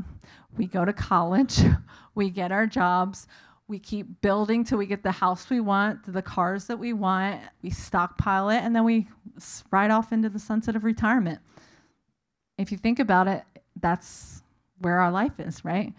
[0.56, 1.60] we go to college,
[2.14, 3.26] we get our jobs,
[3.72, 7.40] we keep building till we get the house we want, the cars that we want,
[7.62, 9.08] we stockpile it, and then we
[9.70, 11.40] ride off into the sunset of retirement.
[12.58, 13.44] If you think about it,
[13.80, 14.42] that's
[14.78, 15.94] where our life is, right?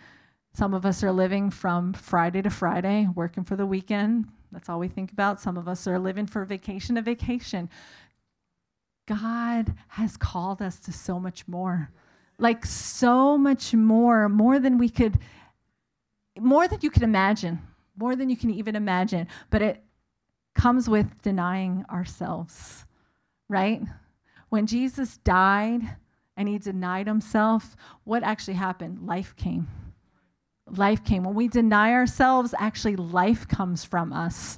[0.53, 4.27] Some of us are living from Friday to Friday, working for the weekend.
[4.51, 5.41] That's all we think about.
[5.41, 7.71] Some of us are living for vacation to vacation.
[9.07, 11.89] God has called us to so much more.
[12.37, 15.17] Like so much more, more than we could
[16.39, 17.61] more than you can imagine,
[17.95, 19.83] more than you can even imagine, but it
[20.55, 22.85] comes with denying ourselves,
[23.49, 23.81] right?
[24.49, 25.97] When Jesus died
[26.37, 29.05] and he denied himself, what actually happened?
[29.05, 29.67] Life came.
[30.67, 31.23] Life came.
[31.23, 34.57] When we deny ourselves, actually, life comes from us.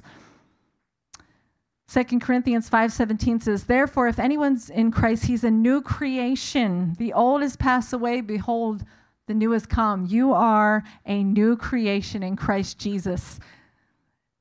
[1.88, 6.94] 2 Corinthians 5:17 says, "Therefore if anyone's in Christ, he's a new creation.
[6.98, 8.84] The old has passed away, behold,
[9.26, 10.06] the new has come.
[10.06, 13.38] You are a new creation in Christ Jesus."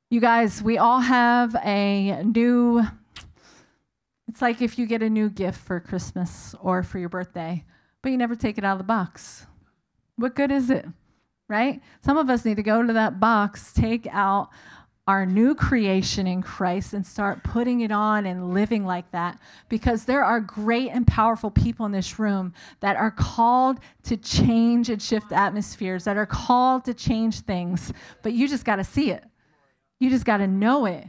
[0.10, 2.86] You guys, we all have a new
[4.28, 7.64] it's like if you get a new gift for Christmas or for your birthday,
[8.02, 9.46] but you never take it out of the box.
[10.18, 10.86] What good is it?
[11.48, 11.82] Right?
[12.02, 14.50] Some of us need to go to that box, take out
[15.08, 19.40] our new creation in Christ and start putting it on and living like that
[19.70, 24.90] because there are great and powerful people in this room that are called to change
[24.90, 29.12] and shift atmospheres, that are called to change things, but you just got to see
[29.12, 29.24] it.
[30.00, 31.08] You just got to know it.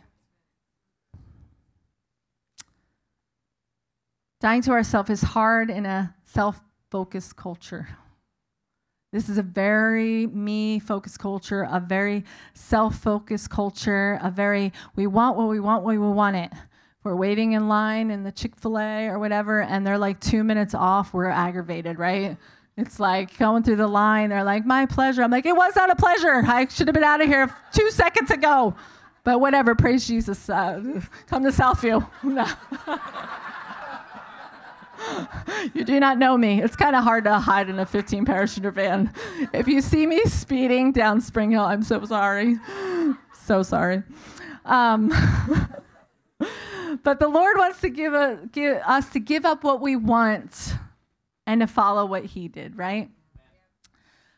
[4.40, 7.88] Dying to ourselves is hard in a self focused culture.
[9.16, 15.07] This is a very me focused culture, a very self focused culture, a very we
[15.07, 16.52] want what we want when we want it.
[17.02, 20.44] We're waiting in line in the Chick fil A or whatever, and they're like two
[20.44, 22.37] minutes off, we're aggravated, right?
[22.76, 25.22] It's like going through the line, they're like, my pleasure.
[25.22, 26.42] I'm like, it was not a pleasure.
[26.46, 28.74] I should have been out of here two seconds ago.
[29.24, 30.50] But whatever, praise Jesus.
[30.50, 32.07] Uh, come to Southview.
[35.74, 36.62] you do not know me.
[36.62, 39.12] It's kind of hard to hide in a 15 parachuter van.
[39.52, 42.56] If you see me speeding down Spring Hill, I'm so sorry.
[43.44, 44.02] So sorry.
[44.64, 45.08] Um,
[47.02, 50.74] but the Lord wants to give, a, give us to give up what we want
[51.46, 53.10] and to follow what He did, right?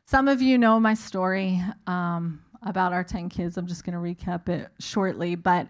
[0.05, 3.57] Some of you know my story um, about our 10 kids.
[3.57, 5.35] I'm just going to recap it shortly.
[5.35, 5.69] But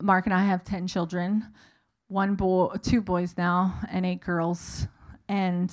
[0.00, 1.46] Mark and I have 10 children
[2.10, 4.86] one boy, two boys now, and eight girls.
[5.28, 5.72] And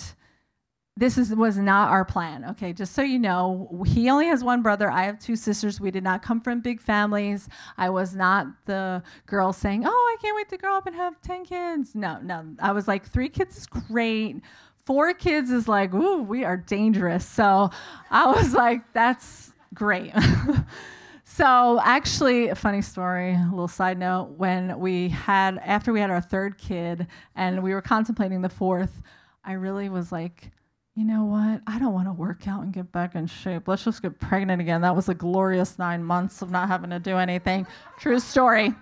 [0.96, 2.46] this is, was not our plan.
[2.52, 4.90] Okay, just so you know, he only has one brother.
[4.90, 5.80] I have two sisters.
[5.80, 7.48] We did not come from big families.
[7.78, 11.22] I was not the girl saying, "Oh, I can't wait to grow up and have
[11.22, 12.46] ten kids." No, no.
[12.60, 14.42] I was like, three kids is great.
[14.86, 17.26] Four kids is like, ooh, we are dangerous.
[17.26, 17.70] So
[18.10, 20.14] I was like, that's great.
[21.38, 24.34] So, actually, a funny story, a little side note.
[24.38, 29.04] When we had, after we had our third kid and we were contemplating the fourth,
[29.44, 30.50] I really was like,
[30.96, 31.62] you know what?
[31.68, 33.68] I don't want to work out and get back in shape.
[33.68, 34.82] Let's just get pregnant again.
[34.82, 37.68] That was a glorious nine months of not having to do anything.
[38.00, 38.74] True story.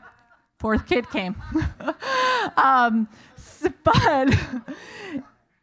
[0.58, 1.36] Fourth kid came.
[2.56, 3.10] um,
[3.84, 4.34] but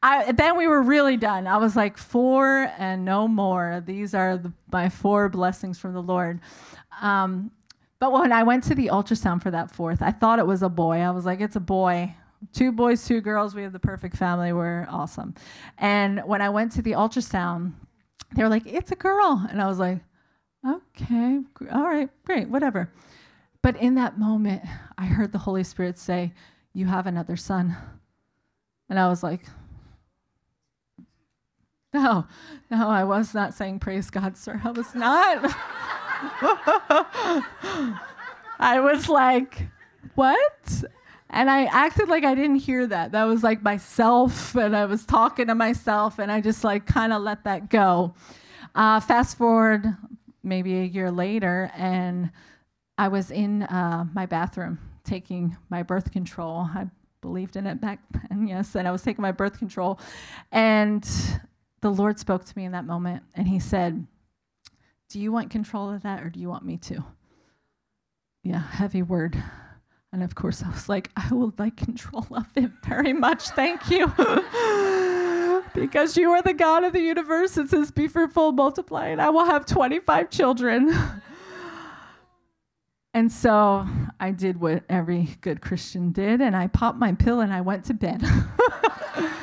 [0.02, 1.46] I, then we were really done.
[1.46, 3.82] I was like, four and no more.
[3.86, 6.40] These are the, my four blessings from the Lord.
[7.00, 7.52] Um,
[8.00, 10.68] but when I went to the ultrasound for that fourth, I thought it was a
[10.68, 10.98] boy.
[10.98, 12.16] I was like, it's a boy.
[12.52, 13.54] Two boys, two girls.
[13.54, 14.52] We have the perfect family.
[14.52, 15.34] We're awesome.
[15.78, 17.74] And when I went to the ultrasound,
[18.34, 19.46] they were like, it's a girl.
[19.48, 20.00] And I was like,
[20.66, 22.90] okay, all right, great, whatever.
[23.62, 24.62] But in that moment,
[24.98, 26.32] I heard the Holy Spirit say,
[26.74, 27.76] You have another son.
[28.88, 29.44] And I was like,
[31.94, 32.26] No,
[32.70, 34.58] no, I was not saying praise God, sir.
[34.64, 35.40] I was not.
[38.58, 39.68] I was like,
[40.14, 40.84] what?
[41.28, 43.12] And I acted like I didn't hear that.
[43.12, 47.12] That was like myself, and I was talking to myself, and I just like kind
[47.12, 48.14] of let that go.
[48.74, 49.84] Uh, fast forward
[50.42, 52.30] maybe a year later, and
[52.96, 56.68] I was in uh, my bathroom taking my birth control.
[56.74, 56.86] I
[57.20, 60.00] believed in it back then, yes, and I was taking my birth control.
[60.50, 61.06] And
[61.82, 64.06] the Lord spoke to me in that moment, and He said,
[65.12, 67.04] do you want control of that or do you want me to?
[68.42, 69.36] Yeah, heavy word.
[70.10, 73.50] And of course, I was like, I would like control of it very much.
[73.50, 74.06] Thank you.
[75.74, 77.58] because you are the God of the universe.
[77.58, 80.96] It says, Be fruitful, multiply, and I will have 25 children.
[83.12, 83.86] and so
[84.18, 87.84] I did what every good Christian did, and I popped my pill and I went
[87.84, 88.24] to bed.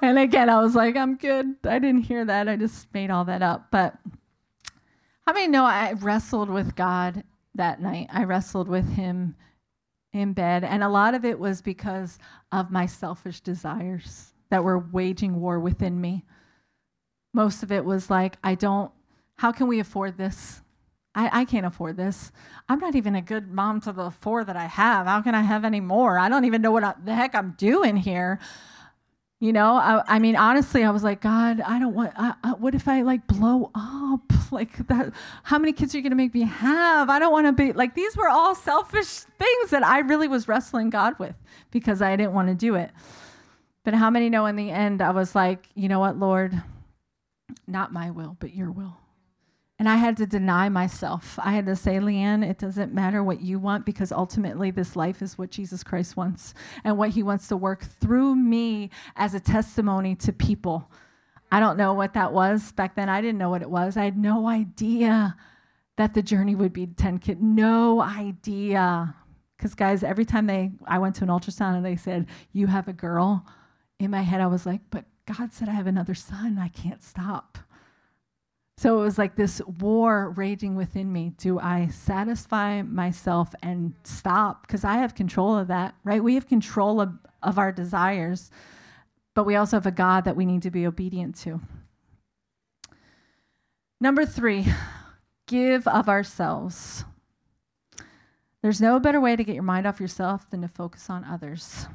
[0.02, 1.56] and again, I was like, I'm good.
[1.64, 2.48] I didn't hear that.
[2.48, 3.70] I just made all that up.
[3.70, 3.96] But
[5.26, 8.08] how many know I wrestled with God that night?
[8.12, 9.36] I wrestled with Him
[10.12, 12.18] in bed, and a lot of it was because
[12.50, 16.24] of my selfish desires that were waging war within me.
[17.32, 18.90] Most of it was like, I don't,
[19.36, 20.62] how can we afford this?
[21.14, 22.32] I, I can't afford this.
[22.68, 25.06] I'm not even a good mom to the four that I have.
[25.06, 26.18] How can I have any more?
[26.18, 28.40] I don't even know what I, the heck I'm doing here.
[29.42, 32.12] You know, I, I, mean, honestly, I was like, God, I don't want.
[32.14, 34.20] I, I, what if I like blow up?
[34.52, 35.12] Like that?
[35.44, 37.08] How many kids are you gonna make me have?
[37.08, 37.94] I don't want to be like.
[37.94, 41.36] These were all selfish things that I really was wrestling God with
[41.70, 42.90] because I didn't want to do it.
[43.84, 46.60] But how many know in the end, I was like, you know what, Lord,
[47.68, 48.96] not my will, but Your will.
[49.80, 51.38] And I had to deny myself.
[51.42, 55.22] I had to say, LeeAnn, it doesn't matter what you want because ultimately this life
[55.22, 56.52] is what Jesus Christ wants
[56.84, 60.92] and what he wants to work through me as a testimony to people.
[61.50, 62.72] I don't know what that was.
[62.72, 63.96] Back then, I didn't know what it was.
[63.96, 65.34] I had no idea
[65.96, 67.40] that the journey would be 10 kids.
[67.42, 69.14] No idea.
[69.56, 72.86] Because, guys, every time they, I went to an ultrasound and they said, You have
[72.86, 73.46] a girl,
[73.98, 76.58] in my head, I was like, But God said I have another son.
[76.58, 77.56] I can't stop.
[78.80, 81.34] So it was like this war raging within me.
[81.36, 84.66] Do I satisfy myself and stop?
[84.66, 86.24] Because I have control of that, right?
[86.24, 87.12] We have control of,
[87.42, 88.50] of our desires,
[89.34, 91.60] but we also have a God that we need to be obedient to.
[94.00, 94.64] Number three,
[95.46, 97.04] give of ourselves.
[98.62, 101.86] There's no better way to get your mind off yourself than to focus on others.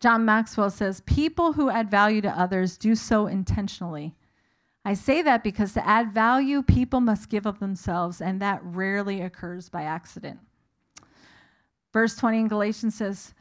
[0.00, 4.14] John Maxwell says, People who add value to others do so intentionally
[4.84, 9.20] I say that because to add value, people must give of themselves, and that rarely
[9.20, 10.40] occurs by accident.
[11.92, 13.34] Verse 20 in Galatians says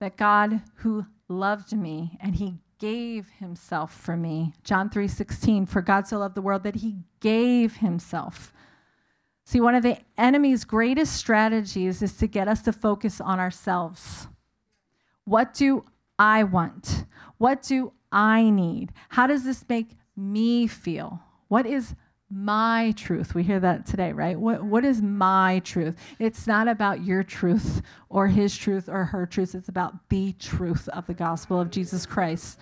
[0.00, 4.54] that God who loved me and he gave himself for me.
[4.62, 8.52] John 3:16 for God so loved the world that he gave himself.
[9.44, 14.28] See, one of the enemy's greatest strategies is to get us to focus on ourselves.
[15.24, 15.84] What do
[16.18, 17.04] I want?
[17.38, 18.92] What do I need?
[19.10, 21.20] How does this make me feel?
[21.48, 21.94] What is
[22.30, 23.34] my truth?
[23.34, 24.38] We hear that today, right?
[24.38, 25.96] What, what is my truth?
[26.18, 29.54] It's not about your truth or his truth or her truth.
[29.54, 32.58] It's about the truth of the gospel of Jesus Christ.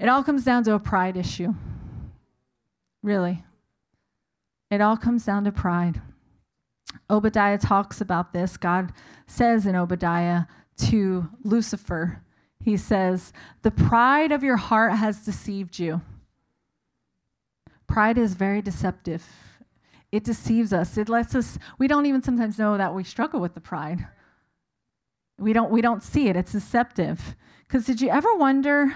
[0.00, 1.54] It all comes down to a pride issue.
[3.02, 3.44] Really.
[4.70, 6.00] It all comes down to pride.
[7.08, 8.56] Obadiah talks about this.
[8.56, 8.92] God
[9.26, 10.44] says in Obadiah
[10.78, 12.22] to Lucifer,
[12.62, 13.32] he says,
[13.62, 16.00] The pride of your heart has deceived you.
[17.86, 19.26] Pride is very deceptive.
[20.10, 20.96] It deceives us.
[20.96, 24.06] It lets us, we don't even sometimes know that we struggle with the pride.
[25.38, 26.36] We don't, we don't see it.
[26.36, 27.34] It's deceptive.
[27.66, 28.94] Because did you ever wonder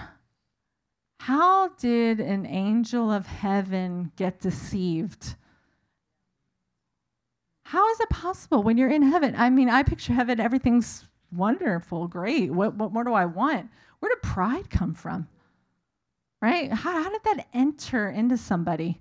[1.20, 5.34] how did an angel of heaven get deceived?
[7.64, 9.34] How is it possible when you're in heaven?
[9.36, 12.52] I mean, I picture heaven, everything's wonderful, great.
[12.52, 13.70] What, what more do I want?
[13.98, 15.28] Where did pride come from?
[16.42, 16.72] Right?
[16.72, 19.00] How, how did that enter into somebody?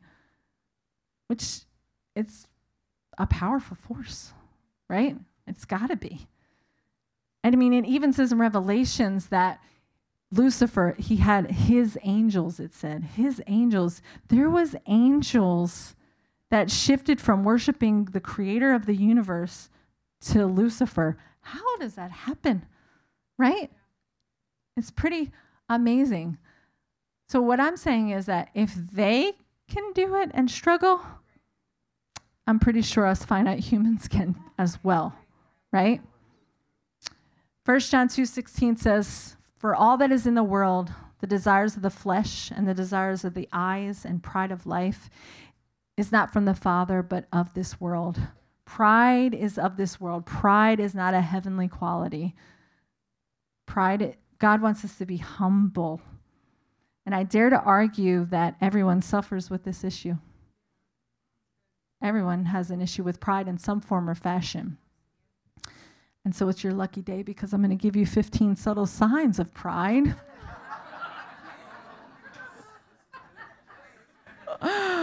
[1.27, 1.61] Which
[2.15, 2.47] it's
[3.17, 4.33] a powerful force,
[4.89, 5.17] right?
[5.47, 6.27] It's got to be.
[7.43, 9.59] And I mean, it even says in Revelations that
[10.31, 14.01] Lucifer, he had his angels, it said, his angels.
[14.27, 15.95] There was angels
[16.49, 19.69] that shifted from worshiping the creator of the universe
[20.21, 22.65] to Lucifer how does that happen?
[23.37, 23.71] Right?
[24.75, 25.31] It's pretty
[25.69, 26.39] amazing.
[27.29, 29.33] So, what I'm saying is that if they
[29.67, 31.01] can do it and struggle,
[32.47, 35.13] I'm pretty sure us finite humans can as well,
[35.71, 36.01] right?
[37.63, 41.91] 1 John 2:16 says, "For all that is in the world, the desires of the
[41.91, 45.11] flesh and the desires of the eyes and pride of life
[45.95, 48.19] is not from the Father, but of this world."
[48.65, 50.25] Pride is of this world.
[50.25, 52.35] Pride is not a heavenly quality.
[53.65, 56.01] Pride, God wants us to be humble.
[57.05, 60.15] And I dare to argue that everyone suffers with this issue.
[62.01, 64.77] Everyone has an issue with pride in some form or fashion.
[66.23, 69.37] And so it's your lucky day because I'm going to give you 15 subtle signs
[69.37, 70.15] of pride.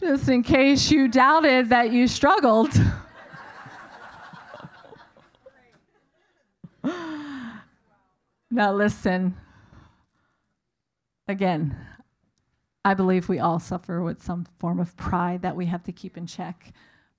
[0.00, 2.72] just in case you doubted that you struggled.
[8.50, 9.36] now, listen.
[11.26, 11.76] Again,
[12.84, 16.16] I believe we all suffer with some form of pride that we have to keep
[16.16, 16.72] in check.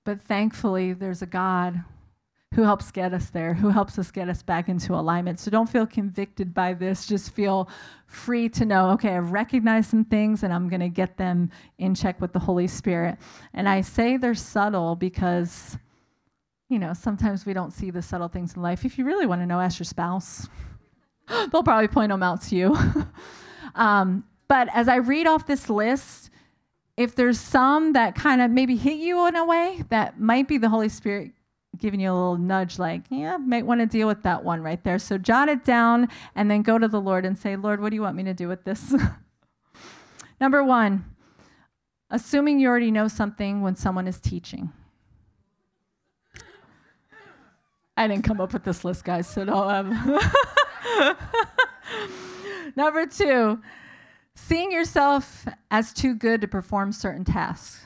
[0.04, 1.84] But thankfully, there's a God
[2.60, 5.40] who helps get us there, who helps us get us back into alignment.
[5.40, 7.06] So don't feel convicted by this.
[7.06, 7.70] Just feel
[8.06, 11.94] free to know, okay, I've recognized some things and I'm going to get them in
[11.94, 13.16] check with the Holy Spirit.
[13.54, 15.78] And I say they're subtle because,
[16.68, 18.84] you know, sometimes we don't see the subtle things in life.
[18.84, 20.46] If you really want to know, ask your spouse.
[21.50, 22.76] They'll probably point them out to you.
[23.74, 26.28] um, but as I read off this list,
[26.98, 30.58] if there's some that kind of maybe hit you in a way that might be
[30.58, 31.30] the Holy Spirit
[31.80, 34.82] giving you a little nudge like, yeah, might want to deal with that one right
[34.84, 34.98] there.
[34.98, 37.96] So jot it down and then go to the Lord and say, Lord, what do
[37.96, 38.94] you want me to do with this?
[40.40, 41.04] Number one,
[42.10, 44.72] assuming you already know something when someone is teaching.
[47.96, 49.70] I didn't come up with this list, guys, so don't.
[49.70, 50.20] Um.
[52.76, 53.60] Number two,
[54.34, 57.82] seeing yourself as too good to perform certain tasks.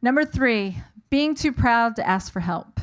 [0.00, 0.82] Number three,
[1.14, 2.80] being too proud to ask for help.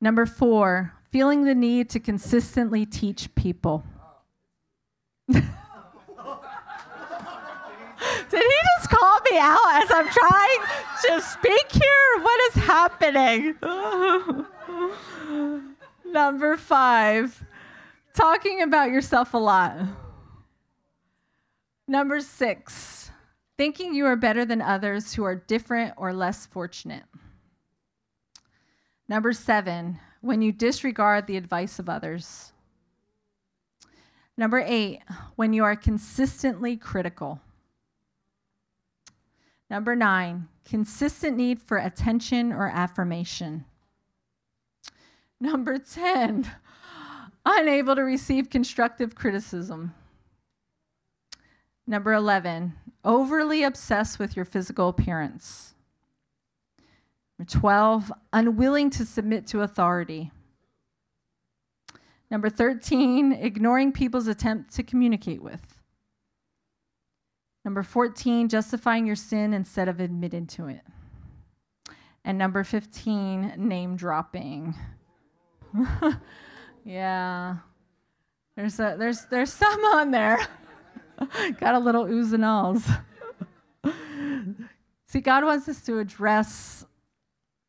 [0.00, 3.82] Number four, feeling the need to consistently teach people.
[5.28, 5.42] Did
[8.30, 10.60] he just call me out as I'm trying
[11.06, 12.22] to speak here?
[12.22, 13.56] What is happening?
[16.12, 17.42] Number five,
[18.14, 19.76] talking about yourself a lot.
[21.88, 22.97] Number six,
[23.58, 27.02] thinking you are better than others who are different or less fortunate.
[29.08, 32.52] Number seven, when you disregard the advice of others.
[34.36, 35.00] Number eight,
[35.34, 37.40] when you are consistently critical.
[39.68, 43.64] Number nine, consistent need for attention or affirmation.
[45.40, 46.50] Number 10,
[47.44, 49.94] unable to receive constructive criticism.
[51.88, 55.72] Number 11, overly obsessed with your physical appearance.
[57.38, 60.30] Number 12, unwilling to submit to authority.
[62.30, 65.80] Number 13, ignoring people's attempt to communicate with.
[67.64, 70.82] Number 14, justifying your sin instead of admitting to it.
[72.22, 74.74] And number 15, name dropping.
[76.84, 77.56] yeah.
[78.56, 80.38] There's a, there's there's some on there.
[81.60, 82.86] Got a little oohs and ahs.
[85.08, 86.84] See, God wants us to address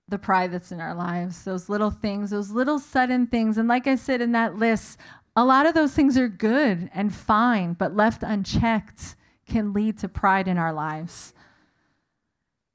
[0.08, 3.58] the pride that's in our lives, those little things, those little sudden things.
[3.58, 5.00] And like I said in that list,
[5.36, 9.16] a lot of those things are good and fine, but left unchecked
[9.48, 11.34] can lead to pride in our lives.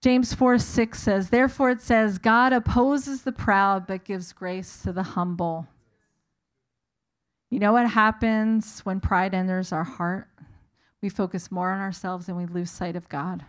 [0.03, 4.93] James 4 6 says, Therefore it says, God opposes the proud, but gives grace to
[4.93, 5.67] the humble.
[7.51, 10.29] You know what happens when pride enters our heart?
[11.05, 13.45] We focus more on ourselves and we lose sight of God.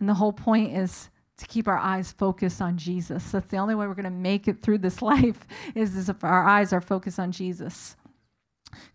[0.00, 3.30] And the whole point is to keep our eyes focused on Jesus.
[3.30, 6.24] That's the only way we're going to make it through this life is, is if
[6.24, 7.96] our eyes are focused on Jesus.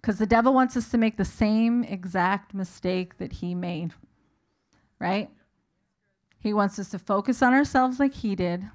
[0.02, 3.94] Because the devil wants us to make the same exact mistake that he made,
[4.98, 5.30] right?
[6.40, 8.68] He wants us to focus on ourselves like he did,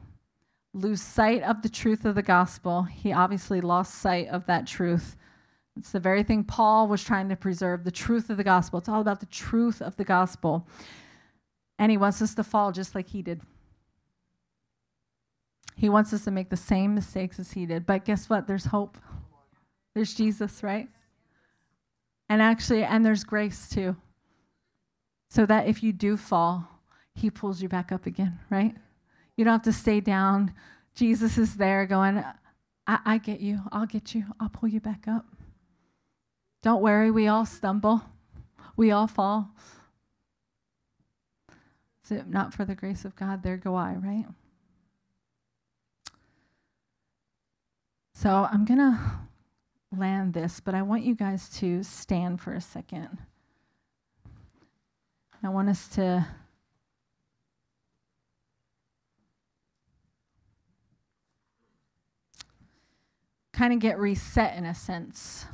[0.73, 2.85] lose sight of the truth of the gospel.
[2.85, 5.17] He obviously lost sight of that truth.
[5.77, 8.79] It's the very thing Paul was trying to preserve the truth of the gospel.
[8.79, 10.69] It's all about the truth of the gospel.
[11.79, 13.41] And he wants us to fall just like he did.
[15.77, 17.87] He wants us to make the same mistakes as he did.
[17.87, 18.47] But guess what?
[18.47, 18.97] There's hope.
[19.95, 20.89] There's Jesus, right?
[22.29, 23.97] And actually, and there's grace too.
[25.29, 26.69] So that if you do fall,
[27.15, 28.75] he pulls you back up again, right?
[29.37, 30.55] You don't have to stay down.
[30.95, 32.23] Jesus is there going,
[32.87, 33.61] I, I get you.
[33.73, 34.27] I'll get you.
[34.39, 35.27] I'll pull you back up.
[36.65, 37.11] Don't worry.
[37.11, 38.01] We all stumble,
[38.75, 39.51] we all fall.
[42.03, 43.43] Is it not for the grace of God?
[43.43, 44.25] There go I, right?
[48.15, 48.99] So I'm going to
[49.95, 53.19] land this, but I want you guys to stand for a second.
[55.43, 56.27] I want us to
[63.53, 65.45] kind of get reset in a sense.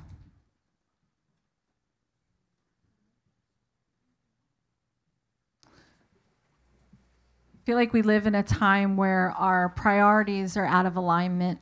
[7.59, 11.60] I feel like we live in a time where our priorities are out of alignment.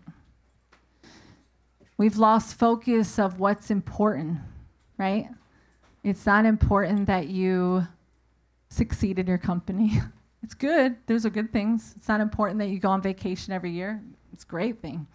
[1.99, 4.39] We've lost focus of what's important,
[4.97, 5.29] right?
[6.03, 7.87] It's not important that you
[8.71, 10.01] succeed in your company.
[10.43, 10.97] It's good.
[11.07, 11.93] Those are good things.
[11.99, 14.01] It's not important that you go on vacation every year.
[14.33, 15.07] It's a great thing.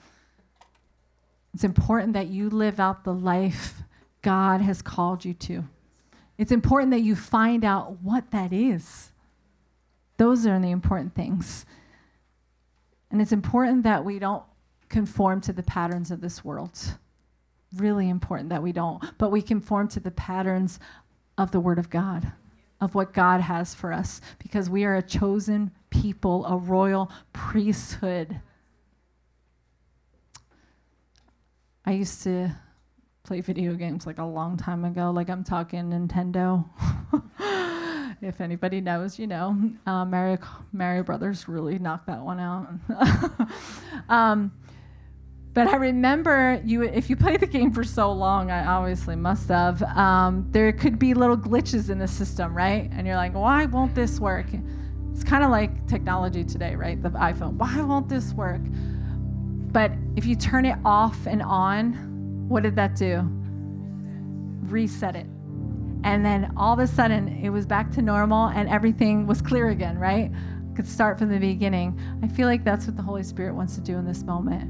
[1.55, 3.81] It's important that you live out the life
[4.21, 5.63] God has called you to.
[6.37, 9.12] It's important that you find out what that is.
[10.17, 11.65] Those are the important things.
[13.11, 14.43] And it's important that we don't
[14.89, 16.97] conform to the patterns of this world.
[17.75, 20.79] Really important that we don't, but we conform to the patterns
[21.37, 22.31] of the Word of God,
[22.79, 28.39] of what God has for us, because we are a chosen people, a royal priesthood
[31.85, 32.49] I used to
[33.23, 36.65] play video games like a long time ago, like I'm talking Nintendo.
[38.25, 39.57] if anybody knows, you know,
[39.87, 40.37] uh, Mario,
[40.71, 42.67] Mario Brothers really knocked that one out.
[44.09, 44.51] um,
[45.53, 49.49] but I remember you if you play the game for so long, I obviously must
[49.49, 49.83] have.
[49.83, 52.89] Um, there could be little glitches in the system, right?
[52.91, 54.47] And you're like, why won't this work?
[55.11, 57.01] It's kind of like technology today, right?
[57.01, 57.53] The iPhone.
[57.53, 58.61] Why won't this work?
[59.71, 63.21] But if you turn it off and on, What did that do?
[64.63, 65.27] Reset it.
[66.03, 69.69] And then all of a sudden, it was back to normal and everything was clear
[69.69, 70.31] again, right?
[70.75, 71.99] Could start from the beginning.
[72.21, 74.69] I feel like that's what the Holy Spirit wants to do in this moment.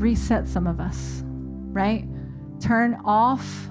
[0.00, 2.04] Reset some of us, right?
[2.58, 3.68] Turn off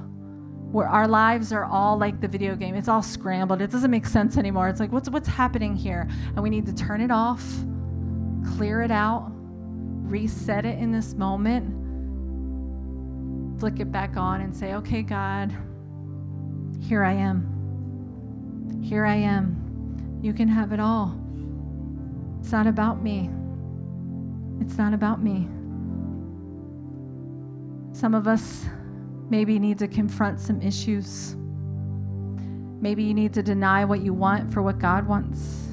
[0.71, 2.75] where our lives are all like the video game.
[2.75, 3.61] It's all scrambled.
[3.61, 4.67] It doesn't make sense anymore.
[4.69, 6.07] It's like what's what's happening here?
[6.29, 7.43] And we need to turn it off,
[8.55, 11.73] clear it out, reset it in this moment,
[13.59, 15.55] flick it back on and say, "Okay, God,
[16.87, 18.79] here I am.
[18.81, 20.19] Here I am.
[20.21, 21.17] You can have it all.
[22.39, 23.29] It's not about me.
[24.59, 25.47] It's not about me."
[27.91, 28.67] Some of us
[29.29, 31.35] maybe need to confront some issues.
[32.79, 35.67] Maybe you need to deny what you want for what God wants.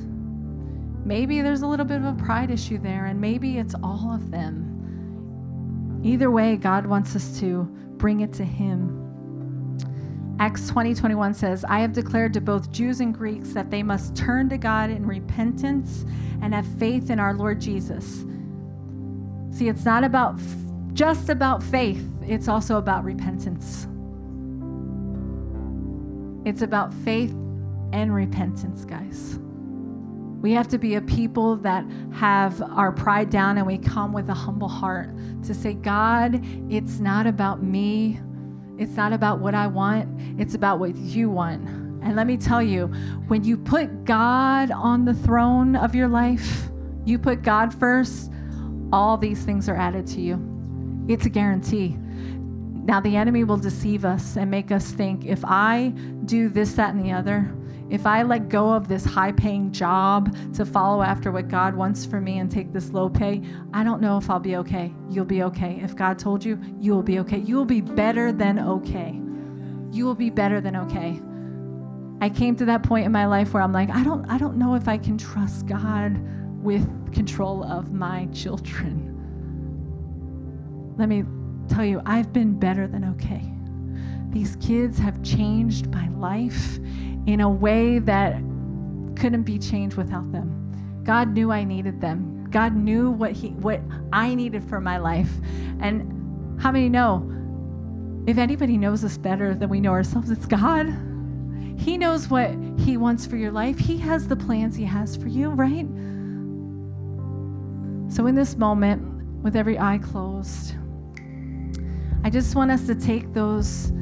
[1.04, 4.30] Maybe there's a little bit of a pride issue there, and maybe it's all of
[4.30, 6.00] them.
[6.02, 9.01] Either way, God wants us to bring it to Him.
[10.38, 14.16] Acts 20 21 says, I have declared to both Jews and Greeks that they must
[14.16, 16.04] turn to God in repentance
[16.40, 18.24] and have faith in our Lord Jesus.
[19.50, 20.40] See, it's not about
[20.94, 23.86] just about faith, it's also about repentance.
[26.44, 27.30] It's about faith
[27.92, 29.38] and repentance, guys.
[30.42, 34.28] We have to be a people that have our pride down and we come with
[34.28, 35.10] a humble heart
[35.44, 38.20] to say, God, it's not about me.
[38.82, 40.08] It's not about what I want.
[40.40, 41.66] It's about what you want.
[42.02, 42.88] And let me tell you,
[43.28, 46.68] when you put God on the throne of your life,
[47.04, 48.32] you put God first,
[48.92, 51.06] all these things are added to you.
[51.08, 51.96] It's a guarantee.
[52.84, 56.94] Now, the enemy will deceive us and make us think if I do this, that,
[56.94, 57.54] and the other,
[57.90, 62.04] if I let go of this high paying job to follow after what God wants
[62.04, 64.92] for me and take this low pay, I don't know if I'll be okay.
[65.10, 65.78] You'll be okay.
[65.82, 67.38] If God told you, you will be okay.
[67.38, 69.20] You will be better than okay.
[69.92, 71.20] You will be better than okay.
[72.22, 74.56] I came to that point in my life where I'm like, I don't I don't
[74.56, 76.18] know if I can trust God
[76.62, 79.10] with control of my children.
[80.96, 81.24] Let me
[81.68, 83.42] tell you, I've been better than okay.
[84.30, 86.78] These kids have changed my life
[87.26, 88.34] in a way that
[89.16, 91.02] couldn't be changed without them.
[91.04, 92.48] God knew I needed them.
[92.50, 93.80] God knew what he what
[94.12, 95.30] I needed for my life.
[95.80, 97.28] And how many know
[98.26, 100.86] if anybody knows us better than we know ourselves, it's God.
[101.76, 103.78] He knows what he wants for your life.
[103.78, 105.86] He has the plans he has for you, right?
[108.14, 109.02] So in this moment,
[109.42, 110.76] with every eye closed,
[112.24, 113.92] I just want us to take those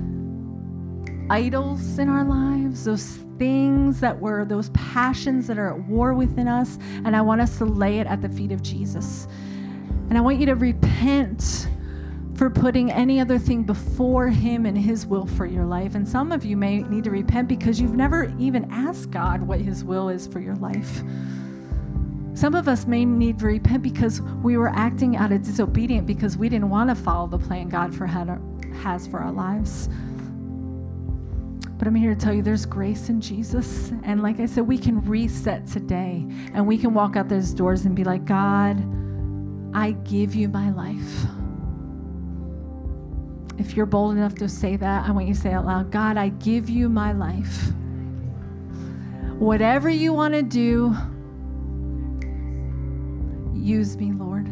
[1.31, 6.47] idols in our lives, those things that were, those passions that are at war within
[6.47, 9.27] us, and I want us to lay it at the feet of Jesus.
[10.11, 11.69] And I want you to repent
[12.35, 15.95] for putting any other thing before Him and His will for your life.
[15.95, 19.61] And some of you may need to repent because you've never even asked God what
[19.61, 21.03] His will is for your life.
[22.41, 26.39] Some of us may need to repent because we were acting out of disobedience because
[26.39, 28.41] we didn't want to follow the plan God for had,
[28.83, 29.91] has for our lives.
[31.77, 33.93] But I'm here to tell you there's grace in Jesus.
[34.05, 37.85] And like I said, we can reset today and we can walk out those doors
[37.85, 38.83] and be like, God,
[39.75, 41.27] I give you my life.
[43.59, 46.17] If you're bold enough to say that, I want you to say out loud God,
[46.17, 47.71] I give you my life.
[49.39, 50.97] Whatever you want to do,
[53.61, 54.49] Use me, Lord.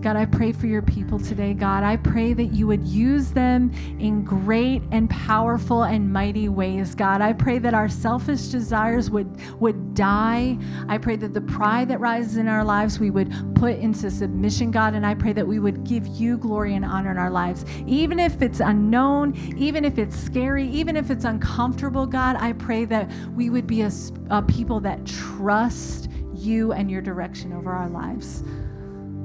[0.00, 1.82] God, I pray for your people today, God.
[1.82, 7.20] I pray that you would use them in great and powerful and mighty ways, God.
[7.20, 9.28] I pray that our selfish desires would,
[9.60, 10.56] would die.
[10.88, 14.70] I pray that the pride that rises in our lives we would put into submission,
[14.70, 14.94] God.
[14.94, 17.64] And I pray that we would give you glory and honor in our lives.
[17.86, 22.84] Even if it's unknown, even if it's scary, even if it's uncomfortable, God, I pray
[22.84, 23.90] that we would be a,
[24.30, 26.08] a people that trust
[26.38, 28.42] you and your direction over our lives.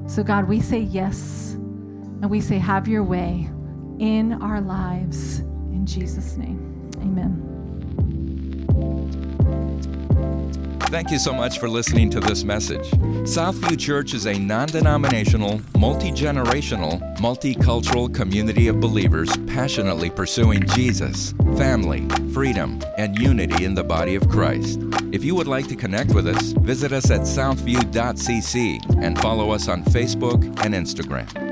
[0.06, 3.48] So, God, we say yes and we say, have your way
[3.98, 5.38] in our lives.
[5.38, 7.43] In Jesus' name, amen.
[10.88, 12.88] Thank you so much for listening to this message.
[13.24, 21.32] Southview Church is a non denominational, multi generational, multicultural community of believers passionately pursuing Jesus,
[21.56, 24.80] family, freedom, and unity in the body of Christ.
[25.12, 29.68] If you would like to connect with us, visit us at southview.cc and follow us
[29.68, 31.43] on Facebook and Instagram.